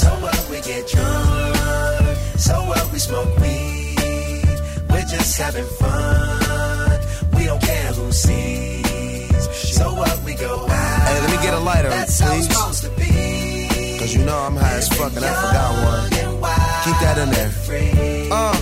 So 0.00 0.08
what 0.24 0.40
we 0.50 0.58
get 0.60 0.88
drunk, 0.88 2.16
so 2.38 2.54
what 2.70 2.84
we 2.92 2.98
smoke 2.98 3.32
weed. 3.40 4.58
We're 4.90 5.08
just 5.16 5.38
having 5.38 5.66
fun. 5.80 7.00
We 7.34 7.44
don't 7.46 7.62
care 7.62 7.92
who 7.92 8.12
sees. 8.12 9.42
So 9.76 9.94
what 9.94 10.22
we 10.24 10.34
go 10.34 10.69
get 11.42 11.54
a 11.54 11.58
lighter, 11.58 11.88
please. 11.90 12.20
it's 12.20 12.46
supposed 12.46 12.84
to 12.84 12.90
be. 12.90 13.96
Cause 13.98 14.14
you 14.14 14.24
know 14.24 14.36
I'm 14.38 14.56
high 14.56 14.76
as 14.76 14.88
fuck 14.88 15.14
and 15.14 15.24
I 15.24 15.34
forgot 15.34 15.84
one. 15.84 16.10
Keep 16.84 16.98
that 17.00 17.18
in 17.18 17.30
there. 17.30 18.30
Uh, 18.32 18.56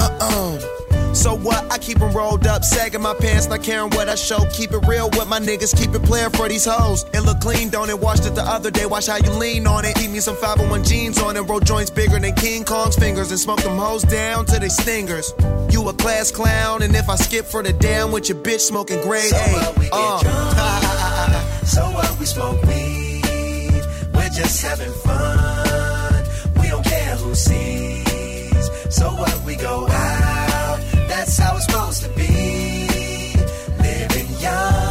uh, 0.00 0.18
uh. 0.20 1.12
So 1.14 1.34
what? 1.36 1.70
I 1.72 1.78
keep 1.78 2.00
'em 2.00 2.12
rolled 2.12 2.46
up, 2.46 2.64
sagging 2.64 3.02
my 3.02 3.12
pants, 3.14 3.48
not 3.48 3.62
caring 3.62 3.90
what 3.90 4.08
I 4.08 4.14
show. 4.14 4.46
Keep 4.52 4.72
it 4.72 4.86
real 4.86 5.10
with 5.10 5.26
my 5.28 5.38
niggas, 5.40 5.76
keep 5.76 5.94
it 5.94 6.02
playing 6.04 6.30
for 6.30 6.48
these 6.48 6.64
hoes. 6.64 7.04
It 7.12 7.20
look 7.20 7.40
clean, 7.40 7.68
don't 7.68 7.90
it? 7.90 7.98
Washed 7.98 8.24
it 8.26 8.34
the 8.34 8.42
other 8.42 8.70
day, 8.70 8.86
watch 8.86 9.06
how 9.08 9.16
you 9.16 9.30
lean 9.32 9.66
on 9.66 9.84
it. 9.84 9.98
Eat 10.00 10.10
me 10.10 10.20
some 10.20 10.36
501 10.36 10.84
jeans 10.84 11.18
on 11.20 11.36
it, 11.36 11.42
roll 11.42 11.60
joints 11.60 11.90
bigger 11.90 12.18
than 12.18 12.34
King 12.34 12.64
Kong's 12.64 12.96
fingers, 12.96 13.30
and 13.30 13.40
smoke 13.40 13.60
them 13.62 13.76
hoes 13.76 14.02
down 14.04 14.46
to 14.46 14.58
they 14.58 14.68
stingers. 14.68 15.32
You 15.70 15.86
a 15.88 15.92
class 15.94 16.30
clown, 16.30 16.82
and 16.82 16.94
if 16.96 17.08
I 17.10 17.16
skip 17.16 17.44
for 17.44 17.62
the 17.62 17.72
damn 17.74 18.10
with 18.12 18.28
your 18.30 18.38
bitch 18.38 18.60
smoking 18.60 19.02
grade 19.02 19.24
So 19.30 19.36
A. 19.36 19.52
what 19.52 19.78
we 19.78 19.84
get 19.84 19.92
Uh. 19.92 20.92
so 21.66 21.82
what 21.90 22.18
we 22.18 22.26
smoke 22.26 22.62
weed. 22.62 23.82
We're 24.14 24.30
just 24.30 24.62
having 24.62 24.92
fun. 24.92 26.24
We 26.60 26.68
don't 26.68 26.84
care 26.84 27.16
who 27.16 27.34
sees. 27.34 28.70
So 28.90 29.06
what 29.10 29.44
we 29.44 29.56
go 29.56 29.86
out. 29.88 30.78
That's 31.08 31.38
how 31.38 31.56
it's 31.56 31.66
supposed 31.66 32.02
to 32.04 32.08
be. 32.10 33.34
Living 33.82 34.28
young 34.40 34.85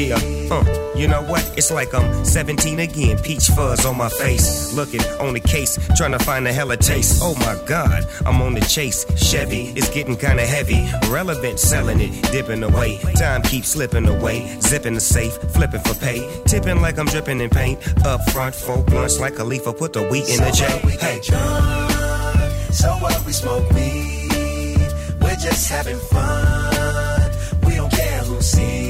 Yeah, 0.00 0.16
uh, 0.50 0.94
you 0.96 1.06
know 1.06 1.20
what? 1.22 1.42
It's 1.58 1.70
like 1.70 1.92
I'm 1.92 2.24
17 2.24 2.80
again, 2.80 3.18
peach 3.18 3.48
fuzz 3.48 3.84
on 3.84 3.98
my 3.98 4.08
face. 4.08 4.72
Looking 4.72 5.02
on 5.20 5.34
the 5.34 5.40
case, 5.40 5.78
trying 5.94 6.12
to 6.12 6.18
find 6.18 6.48
a 6.48 6.52
hella 6.54 6.78
taste. 6.78 7.20
Oh 7.22 7.34
my 7.34 7.54
god, 7.66 8.06
I'm 8.24 8.40
on 8.40 8.54
the 8.54 8.62
chase. 8.62 9.04
Chevy, 9.18 9.74
is 9.76 9.90
getting 9.90 10.16
kinda 10.16 10.46
heavy. 10.46 10.88
Relevant, 11.10 11.60
selling 11.60 12.00
it, 12.00 12.32
dipping 12.32 12.62
away. 12.62 12.96
Time 13.16 13.42
keeps 13.42 13.68
slipping 13.68 14.08
away. 14.08 14.58
Zipping 14.62 14.94
the 14.94 15.02
safe, 15.02 15.34
flipping 15.52 15.80
for 15.80 15.94
pay. 15.94 16.26
Tipping 16.46 16.80
like 16.80 16.98
I'm 16.98 17.06
dripping 17.06 17.38
in 17.38 17.50
paint. 17.50 17.78
Up 18.06 18.22
front, 18.30 18.54
four 18.54 18.82
blunts 18.82 19.20
like 19.20 19.38
a 19.38 19.44
leaf, 19.44 19.68
I 19.68 19.72
put 19.74 19.92
the 19.92 20.02
wheat 20.04 20.30
in 20.30 20.38
the 20.38 20.50
J. 20.50 20.64
Hey, 20.96 21.20
So 22.72 22.88
what 23.02 23.22
we 23.26 23.32
smoke 23.32 23.68
weed. 23.72 24.92
We're 25.20 25.36
just 25.36 25.68
having 25.68 25.98
fun. 25.98 27.30
We 27.66 27.74
don't 27.74 27.92
care 27.92 28.20
who 28.20 28.40
sees. 28.40 28.89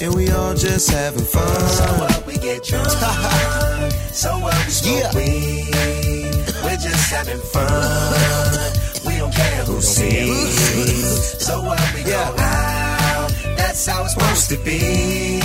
and 0.00 0.14
we 0.14 0.30
all 0.30 0.54
just 0.54 0.90
having 0.90 1.24
fun. 1.24 1.68
So 1.68 1.84
what 1.98 2.26
we 2.26 2.34
get 2.34 2.62
drunk. 2.62 2.88
so 4.12 4.38
what 4.38 4.54
we 4.64 4.72
smoke 4.72 5.14
weed. 5.14 6.34
We're 6.62 6.76
just 6.76 7.10
having 7.10 7.40
fun. 7.40 8.72
We 9.06 9.18
don't 9.18 9.34
care 9.34 9.64
who 9.64 9.80
sees. 9.80 11.44
So 11.44 11.62
what 11.62 11.80
we 11.94 12.04
go 12.04 12.34
out. 12.38 13.30
That's 13.56 13.86
how 13.86 14.04
it's 14.04 14.14
supposed 14.14 14.48
to 14.50 14.56
be. 14.58 15.40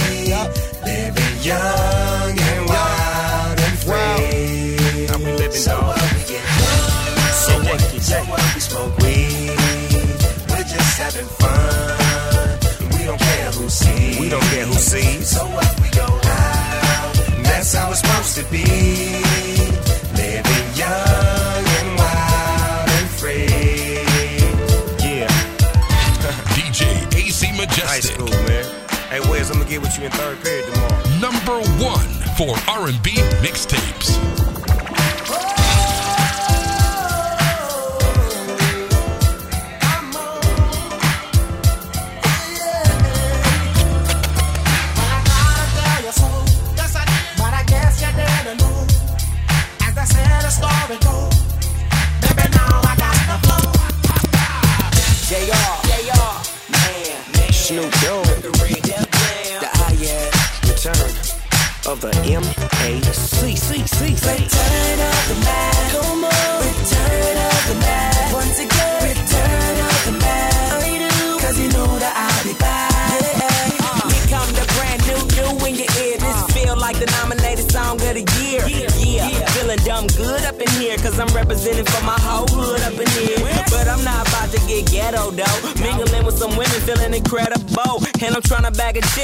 Living 0.85 1.37
young 1.41 2.39
and 2.39 2.69
wild 2.69 3.59
and 3.59 3.79
free. 3.79 5.07
How 5.07 5.17
we 5.17 5.31
living, 5.33 5.51
so 5.51 5.75
what 5.81 6.13
we 6.13 6.23
get 6.31 6.45
drunk. 6.45 7.23
So 7.33 7.53
what 7.63 7.93
we 7.93 7.99
smoke 7.99 8.42
don't 14.33 14.41
care 14.49 14.65
who 14.65 14.73
sees. 14.73 15.29
So 15.29 15.45
what 15.45 15.79
we 15.79 15.89
go 15.89 16.05
out. 16.05 17.13
That's 17.43 17.73
how 17.75 17.91
it's 17.91 17.99
supposed 17.99 18.35
to 18.39 18.43
be. 18.51 18.65
Living 20.17 20.67
young 20.73 21.63
and 21.77 21.89
wild 21.99 22.89
and 22.97 23.09
free. 23.19 23.45
Yeah. 25.05 25.27
DJ 26.57 26.81
AC 27.15 27.51
Majestic. 27.51 27.83
High 27.83 27.97
Majestic. 27.97 28.15
school, 28.15 28.33
man. 28.49 28.65
Hey, 29.11 29.19
Wes, 29.29 29.51
I'm 29.51 29.59
gonna 29.59 29.69
get 29.69 29.81
with 29.81 29.95
you 29.99 30.05
in 30.05 30.11
third 30.11 30.41
period 30.41 30.65
tomorrow. 30.73 31.03
Number 31.21 31.59
one 31.83 32.09
for 32.35 32.57
R&B 32.67 33.11
mixtapes. 33.45 34.32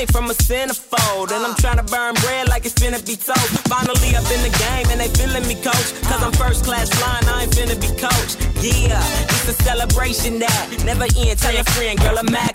From 0.05 0.29
a 0.29 0.33
centerfold. 0.33 1.31
And 1.31 1.45
I'm 1.45 1.55
trying 1.55 1.77
to 1.77 1.83
burn 1.83 2.13
bread 2.15 2.47
like 2.47 2.65
it's 2.65 2.75
finna 2.75 3.03
be 3.05 3.15
toast. 3.15 3.49
Finally 3.67 4.15
up 4.15 4.27
in 4.31 4.41
the 4.43 4.53
game, 4.55 4.87
and 4.91 4.99
they 4.99 5.09
feeling 5.09 5.45
me, 5.47 5.55
coach. 5.55 5.89
Cause 6.07 6.21
I'm 6.23 6.31
first 6.33 6.63
class 6.63 6.89
flying, 6.89 7.27
I 7.27 7.43
ain't 7.43 7.51
finna 7.51 7.75
be 7.79 7.91
coached. 7.99 8.37
Yeah, 8.63 9.01
it's 9.23 9.49
a 9.49 9.53
celebration 9.63 10.39
that 10.39 10.83
never 10.85 11.07
end. 11.17 11.39
Tell 11.39 11.53
your 11.53 11.63
friend, 11.75 11.99
girl, 11.99 12.17
I'm 12.17 12.31
Mac 12.31 12.48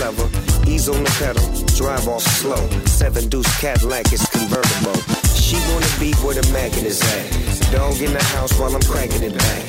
Level. 0.00 0.28
He's 0.64 0.88
on 0.88 1.04
the 1.04 1.12
pedal. 1.20 1.44
Drive 1.76 2.08
off 2.08 2.22
slow. 2.22 2.56
Seven 2.86 3.28
deuce 3.28 3.60
Cadillac 3.60 4.10
is 4.14 4.24
convertible. 4.32 4.96
She 5.36 5.56
wanna 5.68 5.92
be 6.00 6.14
where 6.24 6.34
the 6.34 6.46
Mac 6.52 6.72
in 6.78 6.84
his 6.84 7.02
at. 7.02 7.70
Dog 7.70 8.00
in 8.00 8.12
the 8.14 8.24
house 8.32 8.58
while 8.58 8.74
I'm 8.74 8.80
cranking 8.82 9.22
it 9.22 9.36
back. 9.36 9.62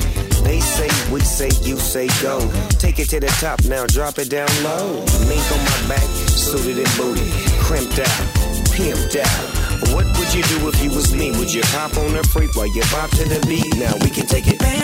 They 0.48 0.62
say, 0.62 0.88
we 1.12 1.20
say, 1.20 1.50
you 1.67 1.76
say 1.78 2.08
go. 2.22 2.39
Take 2.80 3.00
it 3.00 3.10
to 3.10 3.20
the 3.20 3.28
top 3.44 3.60
now, 3.65 3.86
drop 3.88 4.20
it 4.20 4.30
down 4.30 4.48
low. 4.63 5.04
Mink 5.28 5.44
on 5.52 5.60
my 5.67 5.96
back, 5.96 6.08
suited 6.32 6.80
and 6.80 6.91
booted, 6.96 7.28
crimped 7.60 8.00
out, 8.00 8.22
pimped 8.72 9.20
out. 9.20 9.44
What 9.91 10.08
would 10.17 10.34
you 10.34 10.44
do 10.44 10.70
if 10.70 10.82
you 10.82 10.91
was 10.91 11.13
me? 11.13 11.32
Would 11.38 11.54
you 11.54 11.62
hop 11.76 11.98
on 11.98 12.13
the 12.13 12.24
freak 12.32 12.56
while 12.56 12.72
you 12.74 12.84
bop 12.89 13.10
to 13.20 13.28
the 13.28 13.44
beat? 13.48 13.67
Now 13.76 13.94
we 14.00 14.10
can 14.10 14.26
take 14.26 14.48
it. 14.48 14.60
The 14.60 14.82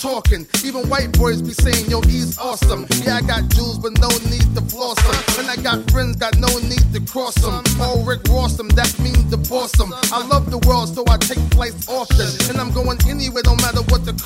talking. 0.00 0.46
Even 0.64 0.88
white 0.88 1.12
boys 1.12 1.42
be 1.42 1.52
saying, 1.52 1.88
yo, 1.90 2.00
he's 2.00 2.38
awesome. 2.38 2.86
Yeah, 3.04 3.16
I 3.16 3.20
got 3.20 3.48
jewels, 3.50 3.78
but 3.78 3.92
no 4.00 4.08
need 4.32 4.48
to 4.56 4.62
floss 4.62 4.96
them. 4.96 5.44
And 5.44 5.50
I 5.50 5.62
got 5.62 5.88
friends, 5.90 6.16
got 6.16 6.36
no 6.38 6.48
need 6.58 6.82
to 6.94 7.00
cross 7.00 7.34
them. 7.34 7.62
All 7.80 8.02
Rick 8.04 8.26
Ross 8.28 8.58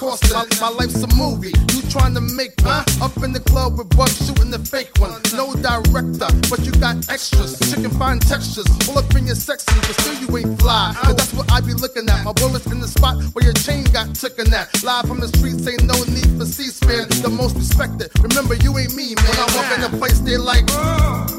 My, 0.04 0.44
my 0.60 0.68
life's 0.68 1.02
a 1.02 1.08
movie, 1.16 1.48
you 1.72 1.80
trying 1.88 2.12
to 2.12 2.20
make 2.20 2.52
one. 2.60 2.84
Up 3.00 3.16
in 3.24 3.32
the 3.32 3.40
club 3.40 3.78
with 3.78 3.88
bugs 3.96 4.20
shooting 4.20 4.50
the 4.50 4.58
fake 4.58 4.92
one. 5.00 5.16
No 5.32 5.56
director, 5.56 6.28
but 6.52 6.60
you 6.60 6.72
got 6.76 7.08
extras. 7.08 7.56
Chicken 7.72 7.88
fine 7.96 8.18
textures, 8.18 8.68
all 8.86 8.98
up 8.98 9.08
in 9.16 9.24
your 9.24 9.34
section, 9.34 9.72
but 9.80 9.96
still 9.96 10.12
you 10.20 10.28
ain't 10.36 10.60
fly. 10.60 10.92
Cause 11.00 11.16
that's 11.16 11.32
what 11.32 11.50
I 11.50 11.62
be 11.62 11.72
looking 11.72 12.06
at. 12.10 12.22
My 12.22 12.34
bullets 12.34 12.66
in 12.66 12.80
the 12.80 12.88
spot 12.88 13.16
where 13.32 13.48
your 13.48 13.54
chain 13.54 13.84
got 13.96 14.14
taken 14.14 14.52
at. 14.52 14.68
Live 14.84 15.08
from 15.08 15.20
the 15.20 15.28
streets, 15.28 15.66
ain't 15.66 15.88
no 15.88 15.96
need 16.04 16.28
for 16.36 16.44
C-SPAN. 16.44 17.08
The 17.24 17.32
most 17.32 17.56
respected. 17.56 18.12
Remember, 18.20 18.56
you 18.60 18.76
ain't 18.76 18.94
me, 18.94 19.16
man. 19.16 19.24
When 19.24 19.40
I 19.40 19.48
walk 19.56 19.68
in 19.72 19.80
the 19.88 19.92
place, 19.96 20.20
they 20.20 20.36
like, 20.36 20.66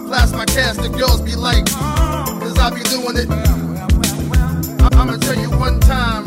blast 0.09 0.33
my 0.33 0.45
cast, 0.45 0.81
the 0.81 0.89
girls 0.89 1.21
be 1.21 1.35
like, 1.35 1.69
cause 2.41 2.57
I 2.57 2.73
be 2.73 2.81
doing 2.89 3.13
it. 3.13 3.29
I'ma 4.97 5.17
tell 5.17 5.37
you 5.37 5.51
one 5.51 5.79
time, 5.81 6.24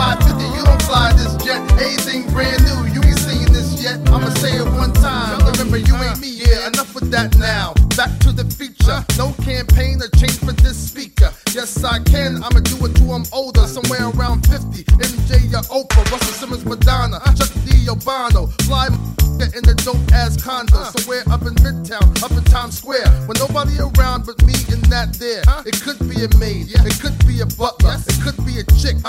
550, 0.00 0.56
you 0.56 0.64
don't 0.64 0.82
fly 0.88 1.12
this 1.12 1.36
jet. 1.44 1.60
Anything 1.76 2.24
brand 2.32 2.64
new, 2.64 2.88
you 2.88 3.04
ain't 3.04 3.20
seen 3.20 3.52
this 3.52 3.84
yet. 3.84 4.00
I'ma 4.08 4.30
say 4.40 4.56
it 4.56 4.64
one 4.80 4.94
time, 4.94 5.44
remember 5.44 5.76
you 5.76 5.94
ain't 5.96 6.18
me, 6.18 6.40
yeah. 6.40 6.68
Enough 6.68 6.94
with 6.94 7.10
that 7.10 7.36
now. 7.36 7.74
Back 8.00 8.08
to 8.20 8.32
the 8.32 8.48
feature. 8.48 9.04
No 9.18 9.36
campaign 9.44 10.00
or 10.00 10.08
change 10.16 10.38
for 10.40 10.52
this 10.52 10.78
speaker. 10.88 11.28
Yes, 11.52 11.84
I 11.84 11.98
can. 11.98 12.42
I'ma 12.42 12.60
do 12.64 12.80
it 12.86 12.96
till 12.96 13.12
I'm 13.12 13.24
older, 13.30 13.66
somewhere 13.66 14.08
around 14.16 14.48
50. 14.48 14.84
MJ 15.04 15.52
or 15.52 15.84
Oprah, 15.84 16.10
Russell 16.10 16.32
Simmons, 16.32 16.64
Madonna, 16.64 17.20
Chuck 17.36 17.52
D. 17.68 17.84
Obama. 17.92 18.48
Fly 18.64 18.88
in 19.40 19.64
the 19.64 19.72
dope 19.84 19.96
ass 20.12 20.36
condo, 20.36 20.84
somewhere 20.92 21.24
up 21.32 21.40
in 21.48 21.56
Midtown, 21.64 22.04
up 22.22 22.30
in 22.32 22.44
Times 22.44 22.76
Square. 22.76 23.08
When 23.24 23.36
nobody 23.40 23.80
around 23.80 24.26
but 24.26 24.36
me 24.44 24.52
and 24.68 24.84
that 24.92 25.16
there. 25.16 25.40
It 25.64 25.80
could 25.80 25.96
be 26.08 26.24
a 26.24 26.30
maid, 26.36 26.68
it 26.68 27.00
could 27.00 27.16
be 27.26 27.40
a 27.40 27.48
butler, 27.56 27.96
it 27.96 28.19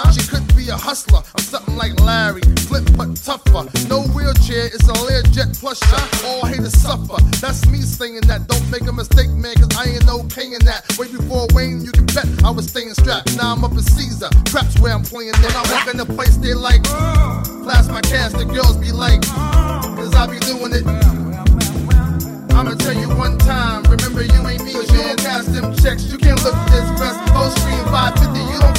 chick, 0.04 0.22
she 0.22 0.28
could 0.28 0.56
be 0.56 0.70
a 0.70 0.78
hustler. 0.78 1.22
I'm 1.36 1.44
something 1.44 1.76
like 1.76 2.00
Larry, 2.00 2.42
Flynt 2.68 2.96
but 2.98 3.16
tougher. 3.16 3.70
No 3.88 4.04
wheelchair, 4.14 4.68
it's 4.68 4.88
a 4.88 4.94
Learjet 4.94 5.58
plusher. 5.60 6.02
All 6.26 6.46
haters 6.46 6.74
suffer. 6.74 7.22
That's 7.40 7.68
me 7.68 7.82
saying 7.82 8.22
that. 8.28 8.48
Don't 8.48 8.70
make 8.72 8.88
a 8.88 8.94
mistake, 8.94 9.30
man, 9.30 9.56
cause 9.56 9.70
I 9.78 9.90
ain't 9.90 10.10
okay 10.10 10.54
in 10.54 10.64
that. 10.66 10.86
Way 10.98 11.12
before 11.12 11.48
Wayne, 11.54 11.82
you 11.82 11.92
can 11.92 12.06
bet 12.08 12.28
I 12.44 12.52
was 12.52 12.68
staying 12.68 12.94
strapped. 12.94 13.36
Now 13.38 13.54
I'm 13.54 13.64
up 13.64 13.72
in 13.72 13.82
Caesar, 13.82 14.30
craps 14.50 14.80
where 14.80 14.94
I'm 14.94 15.04
playing. 15.04 15.34
Then 15.42 15.52
I 15.56 15.64
walk 15.72 15.88
in 15.88 15.98
the 15.98 16.06
place, 16.06 16.38
they 16.38 16.54
like, 16.54 16.86
flash 17.64 17.88
my 17.88 18.02
cash, 18.02 18.32
the 18.32 18.46
girls 18.46 18.78
be 18.78 18.92
like, 18.92 19.22
cause 19.96 20.14
I 20.16 20.28
be 20.28 20.40
doing 20.40 20.74
it. 20.74 20.86
I'ma 22.54 22.76
tell 22.76 22.94
you 22.94 23.10
one 23.18 23.38
time, 23.40 23.84
remember 23.84 24.22
you 24.22 24.48
ain't 24.48 24.64
me, 24.64 24.74
don't 24.74 25.18
cash 25.18 25.46
them 25.46 25.74
checks. 25.78 26.12
You 26.12 26.18
can't 26.18 26.42
look 26.44 26.56
this 26.70 26.88
best. 27.00 27.18
Full 27.34 27.50
screen 27.58 27.84
550, 27.90 28.40
you 28.54 28.60
don't 28.60 28.71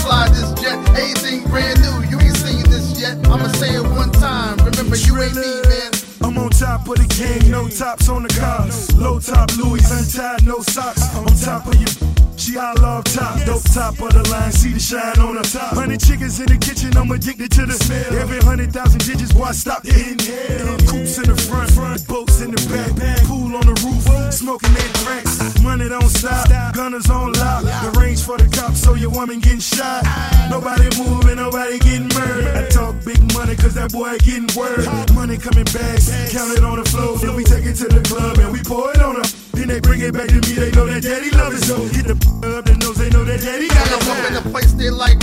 ain't 5.23 5.37
me, 5.37 5.63
man. 5.69 5.93
I'm 6.23 6.39
on 6.39 6.51
top 6.51 6.89
of 6.89 6.97
the 6.97 7.07
game, 7.07 7.51
no 7.51 7.69
tops 7.69 8.09
on 8.09 8.23
the 8.25 8.29
car. 8.29 8.67
Low 8.99 9.21
top 9.21 9.57
Louis, 9.57 9.85
untied, 9.91 10.45
no 10.45 10.61
socks. 10.61 11.15
On 11.17 11.27
top 11.27 11.67
of 11.67 11.75
your. 11.81 12.12
She 12.43 12.59
I 12.59 12.73
love 12.83 13.05
top, 13.05 13.39
dope 13.47 13.63
top 13.71 13.95
of 14.03 14.11
the 14.19 14.27
line, 14.29 14.51
see 14.51 14.73
the 14.73 14.81
shine 14.81 15.15
on 15.23 15.37
her 15.37 15.47
top. 15.47 15.79
Hundred 15.79 16.01
chickens 16.03 16.41
in 16.41 16.47
the 16.51 16.59
kitchen, 16.59 16.91
I'm 16.99 17.09
addicted 17.13 17.53
to 17.53 17.67
the 17.67 17.73
smell. 17.73 18.19
Every 18.19 18.41
hundred 18.43 18.73
thousand 18.73 19.07
digits, 19.07 19.33
boy, 19.33 19.53
stop 19.53 19.85
the 19.85 19.95
inhale. 19.95 20.75
Coops 20.91 21.23
in 21.23 21.31
the 21.31 21.39
front, 21.39 21.71
front, 21.71 22.03
boats 22.09 22.43
in 22.43 22.51
the 22.51 22.59
back, 22.67 23.23
pool 23.31 23.55
on 23.55 23.63
the 23.63 23.79
roof, 23.87 24.35
smoking 24.35 24.75
their 24.75 24.91
drinks. 25.07 25.39
Money 25.63 25.89
don't 25.89 26.11
stop, 26.11 26.75
gunners 26.75 27.09
on 27.09 27.31
lock. 27.39 27.63
The 27.63 27.95
range 27.95 28.27
for 28.27 28.37
the 28.37 28.51
cops, 28.51 28.83
so 28.83 28.95
your 28.95 29.11
woman 29.15 29.39
getting 29.39 29.63
shot. 29.63 30.03
Nobody 30.51 30.91
moving, 30.99 31.39
nobody 31.39 31.79
getting 31.79 32.11
murdered. 32.11 32.59
I 32.59 32.67
talk 32.75 32.99
big 33.07 33.23
money 33.39 33.55
cause 33.55 33.79
that 33.79 33.95
boy 33.95 34.19
getting 34.19 34.51
word. 34.59 34.83
Money 35.15 35.39
coming 35.39 35.71
bags, 35.71 36.11
count 36.35 36.59
it 36.59 36.67
on 36.67 36.83
the 36.83 36.87
floor. 36.91 37.23
Then 37.23 37.39
we 37.39 37.45
take 37.47 37.71
it 37.71 37.79
to 37.79 37.87
the 37.87 38.03
club 38.03 38.43
and 38.43 38.51
we 38.51 38.59
pour 38.67 38.91
it 38.91 38.99
on 38.99 39.23
them. 39.23 39.42
Then 39.53 39.69
they 39.69 39.81
bring 39.81 40.01
it 40.01 40.12
back 40.15 40.29
to 40.29 40.41
me, 40.41 40.53
they 40.57 40.71
know 40.73 40.87
that 40.87 41.03
daddy 41.03 41.31
love 41.31 41.53
it. 41.53 41.62
So 41.65 41.77
get 41.93 42.09
the 42.09 42.17
up, 42.43 42.65
they 42.65 42.77
know 42.81 42.93
they 42.93 43.11
know 43.11 43.25
that 43.25 43.41
daddy 43.41 43.69
got 43.69 43.87
it. 43.87 44.09
Up 44.09 44.27
in 44.29 44.35
the 44.35 44.45
place, 44.51 44.73
they 44.73 44.91
like, 44.91 45.21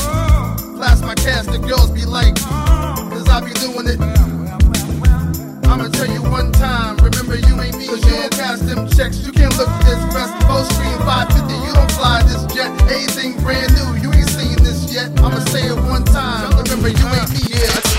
blast 0.78 1.04
my 1.04 1.16
cash, 1.16 1.46
the 1.46 1.58
girls 1.58 1.90
be 1.92 2.06
like, 2.06 2.36
cause 3.10 3.28
I 3.28 3.42
be 3.42 3.54
doing 3.58 3.90
it. 3.90 4.00
I'ma 5.66 5.90
tell 5.90 6.08
you 6.08 6.22
one 6.30 6.52
time, 6.52 6.98
remember 6.98 7.36
you 7.36 7.60
ain't 7.62 7.78
me, 7.78 7.88
cause 7.88 8.06
you 8.06 8.30
don't 8.30 8.70
them 8.70 8.88
checks. 8.90 9.26
You 9.26 9.32
can't 9.32 9.56
look 9.58 9.70
this 9.82 10.02
best, 10.14 10.34
full 10.46 10.64
screen 10.78 10.98
550, 11.06 11.54
you 11.66 11.74
don't 11.74 11.92
fly 11.94 12.22
this 12.24 12.46
jet. 12.54 12.70
Anything 12.86 13.34
brand 13.42 13.74
new, 13.74 13.98
you 14.02 14.14
ain't 14.14 14.30
seen 14.30 14.58
this 14.64 14.94
yet. 14.94 15.10
I'ma 15.20 15.40
say 15.50 15.68
it 15.68 15.78
one 15.90 16.06
time, 16.06 16.54
remember 16.54 16.90
you 16.90 17.08
ain't 17.18 17.30
me, 17.34 17.58
yeah. 17.58 17.99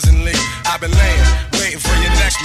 Been 0.81 0.89
for 0.89 1.20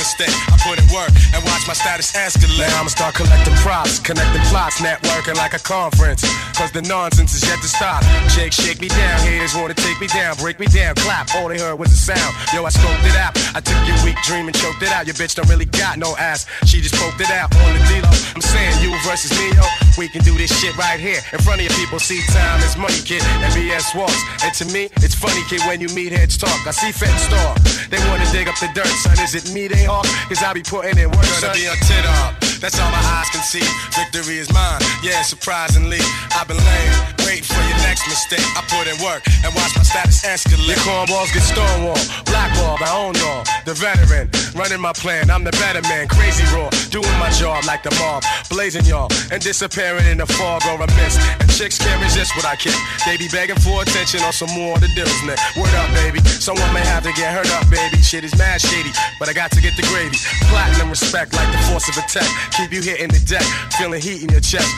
mistake. 0.06 0.30
I 0.46 0.54
put 0.62 0.78
in 0.78 0.86
work 0.94 1.10
and 1.34 1.42
watch 1.50 1.66
my 1.66 1.74
status 1.74 2.14
escalate. 2.14 2.62
Now 2.62 2.86
I'ma 2.86 2.94
start 2.94 3.18
collecting 3.18 3.58
props, 3.66 3.98
connecting 3.98 4.42
plots, 4.46 4.78
networking 4.78 5.34
like 5.34 5.52
a 5.52 5.58
conference. 5.58 6.22
Cause 6.54 6.70
the 6.70 6.82
nonsense 6.82 7.34
is 7.34 7.42
yet 7.42 7.58
to 7.58 7.66
stop. 7.66 8.06
Jake, 8.30 8.52
shake 8.54 8.80
me 8.80 8.86
down, 8.86 9.18
haters 9.26 9.54
wanna 9.58 9.74
take 9.74 9.98
me 10.00 10.06
down, 10.06 10.36
break 10.36 10.60
me 10.62 10.66
down, 10.66 10.94
clap. 10.94 11.34
All 11.34 11.48
they 11.48 11.58
heard 11.58 11.78
was 11.78 11.90
a 11.90 11.98
sound. 11.98 12.32
Yo, 12.54 12.64
I 12.64 12.70
scoped 12.70 13.02
it 13.02 13.16
out. 13.18 13.34
I 13.56 13.60
took 13.60 13.82
your 13.82 13.98
weak 14.06 14.16
dream 14.22 14.46
and 14.46 14.54
choked 14.54 14.82
it 14.82 14.90
out. 14.94 15.06
Your 15.06 15.18
bitch 15.18 15.34
don't 15.34 15.48
really 15.50 15.66
got 15.66 15.98
no 15.98 16.14
ass. 16.16 16.46
She 16.64 16.80
just 16.80 16.94
poked 16.94 17.20
it 17.20 17.30
out 17.30 17.50
on 17.56 17.74
the 17.74 17.82
D-Lo. 17.90 18.10
I'm 18.34 18.40
saying 18.40 18.78
you 18.86 18.94
versus 19.02 19.34
me, 19.34 19.50
yo. 19.58 19.66
We 19.98 20.08
can 20.08 20.22
do 20.22 20.38
this 20.38 20.54
shit 20.54 20.76
right 20.78 21.00
here 21.00 21.18
in 21.32 21.38
front 21.42 21.60
of 21.60 21.66
your 21.66 21.74
people. 21.74 21.98
See, 21.98 22.22
time 22.30 22.62
is 22.62 22.76
money, 22.76 23.00
kid, 23.02 23.22
and 23.42 23.50
BS 23.52 23.96
walks. 23.96 24.22
And 24.44 24.54
to 24.54 24.64
me, 24.70 24.88
it's 25.02 25.14
funny, 25.14 25.42
kid, 25.50 25.66
when 25.66 25.80
you 25.80 25.88
meet 25.98 26.12
heads 26.12 26.36
talk. 26.36 26.54
I 26.66 26.70
see 26.70 26.92
fed 26.92 27.16
star. 27.18 27.58
They 27.90 27.98
wanna 28.08 28.30
dig 28.30 28.46
up 28.46 28.58
the 28.60 28.70
dirt, 28.72 28.94
son. 29.02 29.18
Is 29.18 29.34
it 29.34 29.52
me 29.52 29.68
they 29.68 29.86
Cause 30.28 30.42
I 30.42 30.52
be 30.52 30.62
putting 30.62 30.98
in 30.98 31.08
work, 31.10 31.22
Gonna 31.22 31.52
son. 31.52 31.54
be 31.54 31.66
a 31.66 31.74
tit 31.86 32.04
up. 32.20 32.34
That's 32.60 32.78
all 32.80 32.90
my 32.90 33.04
eyes 33.20 33.28
can 33.30 33.42
see. 33.42 33.64
Victory 33.94 34.38
is 34.38 34.50
mine. 34.52 34.80
Yeah, 35.02 35.22
surprisingly. 35.22 36.00
I've 36.34 36.48
been 36.48 36.56
laying, 36.56 36.92
waiting 37.26 37.44
for 37.44 37.58
your 37.66 37.78
next 37.82 38.06
mistake. 38.06 38.46
I 38.54 38.62
put 38.70 38.86
in 38.86 38.96
work 39.02 39.26
and 39.42 39.50
watch 39.58 39.74
my 39.74 39.82
status 39.82 40.22
escalate. 40.22 40.70
Your 40.70 40.80
cornballs 40.86 41.34
get 41.34 41.42
stonewall, 41.42 41.98
blackball, 42.30 42.78
I 42.78 42.94
own 42.94 43.18
y'all. 43.18 43.42
The 43.66 43.74
veteran, 43.74 44.30
running 44.54 44.80
my 44.80 44.94
plan. 44.94 45.28
I'm 45.28 45.42
the 45.42 45.52
better 45.58 45.82
man, 45.90 46.06
crazy 46.06 46.46
raw, 46.54 46.70
doing 46.94 47.18
my 47.18 47.30
job 47.34 47.66
like 47.66 47.82
the 47.82 47.90
mob, 47.98 48.22
blazing 48.48 48.86
y'all 48.86 49.10
and 49.30 49.42
disappearing 49.42 50.06
in 50.06 50.18
the 50.18 50.26
fog 50.26 50.62
or 50.70 50.78
a 50.78 50.86
mist. 50.94 51.18
And 51.40 51.50
chicks 51.50 51.78
can't 51.78 52.00
resist 52.02 52.34
what 52.36 52.46
I 52.46 52.54
kick. 52.56 52.78
They 53.04 53.16
be 53.16 53.28
begging 53.28 53.58
for 53.58 53.82
attention 53.82 54.22
or 54.22 54.32
some 54.32 54.50
more 54.54 54.74
of 54.74 54.80
the 54.80 54.88
deals, 54.94 55.18
Nick. 55.26 55.38
Word 55.58 55.74
up, 55.74 55.90
baby. 55.94 56.20
Someone 56.38 56.72
may 56.72 56.84
have 56.86 57.02
to 57.02 57.12
get 57.12 57.34
hurt 57.34 57.50
up, 57.58 57.68
baby. 57.70 57.98
Shit 58.02 58.24
is 58.24 58.36
mad 58.38 58.60
shady, 58.60 58.90
but 59.18 59.28
I 59.28 59.32
got 59.32 59.50
to 59.52 59.60
get 59.60 59.76
the 59.76 59.82
gravy. 59.90 60.16
Platinum 60.46 60.90
respect 60.90 61.34
like 61.34 61.50
the 61.50 61.58
force 61.66 61.88
of 61.88 61.96
a 61.98 62.06
tech. 62.06 62.28
Keep 62.52 62.72
you 62.72 62.82
hitting 62.82 63.08
the 63.08 63.22
deck, 63.26 63.44
feeling 63.78 64.00
heat 64.00 64.22
in 64.22 64.28
your 64.30 64.40
chest. 64.40 64.70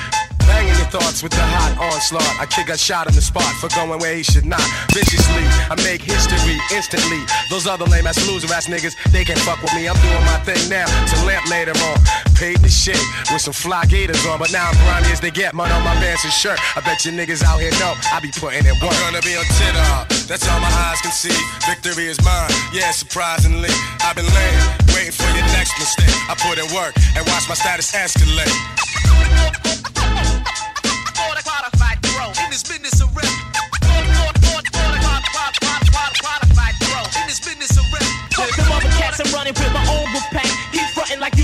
Banging 0.49 0.75
your 0.81 0.89
thoughts 0.89 1.23
with 1.23 1.33
the 1.33 1.45
hot 1.45 1.77
onslaught. 1.77 2.35
I 2.41 2.47
kick 2.47 2.69
a 2.69 2.79
shot 2.79 3.07
in 3.07 3.15
the 3.15 3.21
spot 3.21 3.53
for 3.61 3.69
going 3.77 4.01
where 4.01 4.17
he 4.17 4.23
should 4.25 4.47
not. 4.47 4.65
Viciously, 4.97 5.45
I 5.69 5.77
make 5.85 6.01
history 6.01 6.57
instantly. 6.73 7.21
Those 7.51 7.67
other 7.69 7.85
lame 7.85 8.07
ass 8.07 8.19
loser 8.27 8.49
ass 8.53 8.67
niggas, 8.67 8.97
they 9.13 9.25
can't 9.25 9.39
fuck 9.45 9.61
with 9.63 9.75
me. 9.75 9.89
I'm 9.89 9.97
doing 10.01 10.25
my 10.25 10.41
thing 10.43 10.61
now. 10.69 10.89
To 10.89 11.17
lamp 11.29 11.45
later 11.53 11.77
on. 11.93 11.99
Paid 12.35 12.59
the 12.63 12.71
shit 12.71 13.01
with 13.33 13.43
some 13.43 13.53
fly 13.53 13.85
gators 13.87 14.25
on, 14.25 14.39
but 14.39 14.53
now 14.53 14.71
I'm 14.71 14.77
grimy 14.87 15.13
as 15.13 15.21
they 15.21 15.31
get. 15.31 15.55
Mud 15.55 15.71
on 15.71 15.83
my 15.83 15.95
pants 15.97 16.25
and 16.25 16.33
shirt. 16.33 16.59
I 16.77 16.81
bet 16.81 17.05
you 17.05 17.13
niggas 17.13 17.43
out 17.43 17.61
here 17.61 17.73
know 17.83 17.95
I 18.15 18.21
be 18.21 18.31
putting 18.31 18.65
in 18.65 18.75
work. 18.81 18.95
I'm 18.95 19.13
gonna 19.13 19.23
be 19.23 19.37
on 19.37 19.45
tit 19.59 19.75
up. 19.91 20.09
That's 20.31 20.47
all 20.49 20.61
my 20.61 20.71
eyes 20.89 21.01
can 21.03 21.11
see. 21.11 21.35
Victory 21.67 22.07
is 22.07 22.23
mine. 22.25 22.51
Yeah, 22.73 22.93
surprisingly. 22.93 23.75
I've 24.01 24.15
been 24.15 24.31
laying, 24.31 24.63
waiting 24.95 25.13
for 25.13 25.27
your 25.35 25.47
next 25.53 25.75
mistake. 25.79 26.15
I 26.31 26.35
put 26.39 26.63
in 26.63 26.69
work 26.75 26.95
and 27.17 27.27
watch 27.27 27.49
my 27.49 27.55
status 27.55 27.91
escalate. 27.93 28.55
With 39.57 39.73
my 39.73 39.87
own 39.89 40.58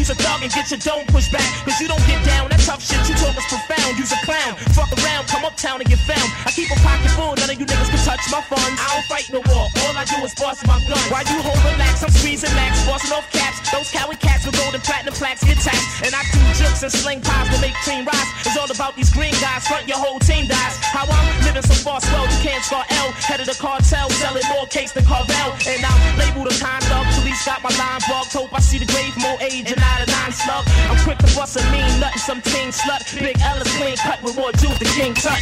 you's 0.05 0.21
a 0.21 0.23
dog 0.23 0.43
and 0.45 0.53
get 0.53 0.69
your 0.69 0.81
dome 0.85 1.07
pushed 1.09 1.33
back. 1.33 1.49
Cause 1.65 1.81
you 1.81 1.89
don't 1.89 2.05
get 2.05 2.21
down, 2.29 2.53
that 2.53 2.61
tough 2.61 2.85
shit 2.85 3.01
you 3.09 3.17
talk 3.17 3.33
is 3.41 3.47
profound. 3.49 3.97
Use 3.97 4.13
a 4.13 4.21
clown. 4.29 4.53
Fuck 4.77 4.93
around, 5.01 5.25
come 5.33 5.45
uptown 5.49 5.81
and 5.81 5.89
get 5.89 6.01
found. 6.05 6.29
I 6.45 6.53
keep 6.53 6.69
a 6.69 6.77
pocket 6.85 7.09
full, 7.17 7.33
none 7.41 7.49
of 7.49 7.57
you 7.57 7.65
niggas 7.65 7.89
can 7.89 8.01
touch 8.05 8.21
my 8.29 8.45
funds. 8.45 8.77
I 8.77 8.87
don't 8.93 9.07
fight 9.09 9.33
no 9.33 9.41
war, 9.49 9.65
all 9.65 9.95
I 9.97 10.05
do 10.05 10.21
is 10.21 10.37
boss 10.37 10.61
my 10.69 10.77
gun. 10.85 11.01
While 11.09 11.25
you 11.25 11.41
hold 11.41 11.57
relax, 11.65 12.05
I'm 12.05 12.13
squeezing 12.13 12.53
max, 12.53 12.85
bossing 12.85 13.17
off 13.17 13.25
caps. 13.33 13.65
Those 13.73 13.89
coward 13.91 14.21
cats 14.21 14.45
with 14.45 14.61
golden 14.61 14.85
platinum 14.85 15.15
plaques 15.17 15.41
get 15.41 15.57
taxed. 15.65 16.05
And 16.05 16.13
I 16.13 16.21
do 16.29 16.41
jokes 16.61 16.85
and 16.85 16.93
sling 16.93 17.25
pies 17.25 17.49
to 17.49 17.59
make 17.65 17.75
cream 17.81 18.05
rise. 18.05 18.29
It's 18.45 18.61
all 18.61 18.69
about 18.69 18.97
these 19.01 19.09
green 19.09 19.33
guys, 19.41 19.65
front 19.65 19.89
your 19.89 19.99
whole 19.99 20.21
team 20.21 20.45
dies. 20.45 20.77
How 20.93 21.09
I'm 21.09 21.27
living 21.49 21.65
so 21.65 21.75
far 21.81 22.05
swell, 22.05 22.29
you 22.29 22.41
can't 22.45 22.61
score 22.61 22.85
L. 23.01 23.09
Head 23.25 23.41
of 23.41 23.49
the 23.49 23.57
cartel, 23.57 24.11
selling 24.21 24.45
more 24.53 24.69
cakes 24.69 24.93
than 24.93 25.09
Carvel. 25.09 25.57
And 25.65 25.81
I'm 25.81 26.01
labeled 26.21 26.53
a 26.53 26.57
kind 26.61 26.85
of 26.93 27.09
police 27.17 27.41
got 27.49 27.65
my 27.65 27.73
line 27.81 28.05
bugged. 28.05 28.37
Hope 28.37 28.53
I 28.53 28.61
see 28.61 28.77
the 28.77 28.87
grave, 28.87 29.17
more 29.17 29.41
age 29.41 29.73
and 29.73 29.81
not 29.99 30.09
a 30.09 30.11
nine 30.11 30.33
slug. 30.33 30.65
I'm 30.91 30.99
quick 31.05 31.19
to 31.19 31.37
bust 31.37 31.57
a 31.57 31.63
mean 31.71 32.01
nut 32.01 32.15
some 32.19 32.41
teen 32.43 32.71
slut. 32.71 33.03
Big 33.19 33.37
L 33.41 33.61
is 33.61 33.71
clean 33.77 33.97
cut 33.97 34.23
with 34.23 34.37
more 34.37 34.53
juice 34.53 34.79
than 34.79 34.89
King 34.89 35.15
Tut. 35.15 35.41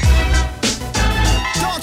Don't 1.61 1.83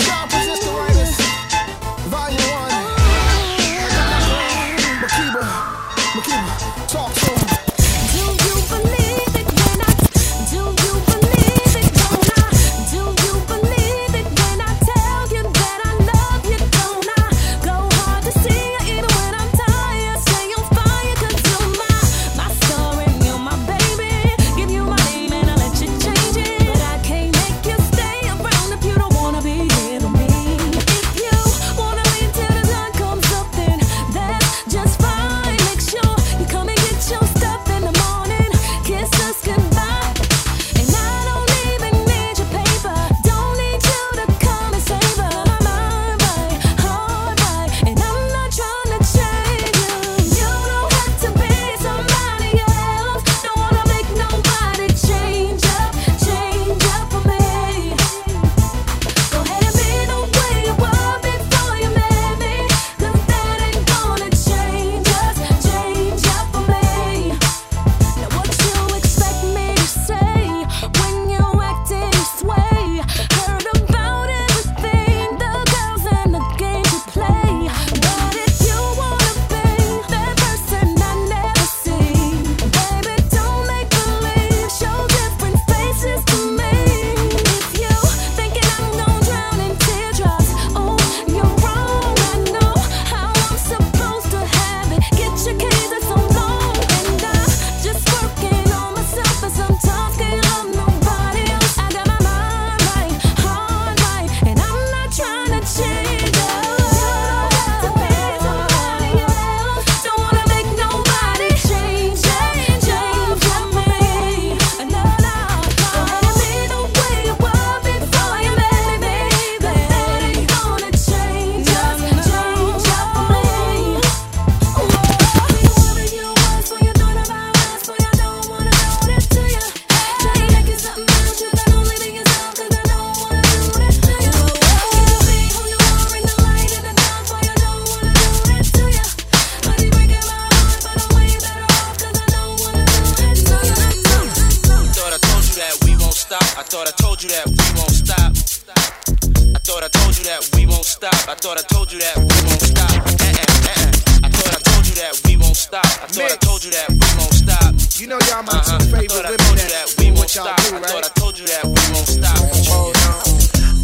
stop. 155.70 155.86
I 155.86 156.07
thought 156.09 156.32
I 156.34 156.38
told 156.41 156.63
you 156.65 156.72
that 156.72 156.89
we 156.89 156.97
won't 157.13 157.34
stop. 157.34 157.72
You 158.01 158.07
know 158.07 158.17
y'all 158.26 158.41
my 158.41 158.57
Uh-huh. 158.57 158.80
two 158.80 158.89
favorite 158.89 159.26
women 159.30 159.55
that 159.61 159.70
that 159.70 159.88
we 160.01 160.09
won't 160.11 160.30
stop. 160.30 160.57
do, 160.57 160.76
I 160.76 160.82
thought 160.82 161.05
I 161.05 161.11
told 161.13 161.38
you 161.38 161.45
that 161.45 161.63
we 161.65 161.82
won't 161.93 162.09
stop. 162.09 162.41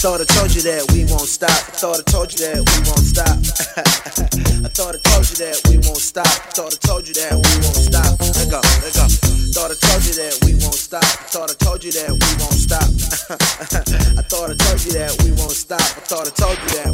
Thought 0.02 0.22
I 0.22 0.26
told 0.26 0.54
you 0.54 0.62
that 0.66 0.84
we 0.94 1.06
won't 1.06 1.30
stop. 1.30 1.58
Thought 1.82 2.00
I 2.02 2.04
told 2.12 2.30
you 2.34 2.40
that 2.46 2.62
we 2.62 2.78
won't 2.90 3.06
stop. 3.06 3.38
I 4.66 4.70
thought 4.70 4.94
I 4.98 5.00
told 5.10 5.26
you 5.30 5.38
that 5.46 5.58
we 5.70 5.78
won't 5.86 6.02
stop. 6.02 6.28
Thought 6.58 6.74
I 6.74 6.78
told 6.88 7.08
you 7.08 7.14
that 7.22 7.34
we 7.38 7.54
won't 7.62 7.78
stop. 7.78 8.14
Let 8.34 8.50
go, 8.50 8.62
let 8.82 8.94
go. 8.98 9.06
Thought 9.54 9.72
I 9.72 9.78
told 9.78 10.02
you 10.06 10.14
that 10.20 10.36
we 10.46 10.52
won't 10.62 10.78
stop. 10.78 11.06
Thought 11.34 11.50
I 11.50 11.56
told 11.66 11.84
you 11.86 11.92
that 11.94 12.12
we 12.12 12.30
won't 12.42 12.60
stop. 12.66 12.90
I 14.18 14.24
thought 14.26 14.50
I 14.52 14.56
told 14.58 14.80
you 14.86 14.92
that 14.98 15.12
we 15.22 15.30
won't 15.38 15.54
stop. 15.58 15.82
I 15.82 16.02
thought 16.10 16.26
I 16.28 16.34
told 16.34 16.58
you 16.66 16.70
that 16.82 16.90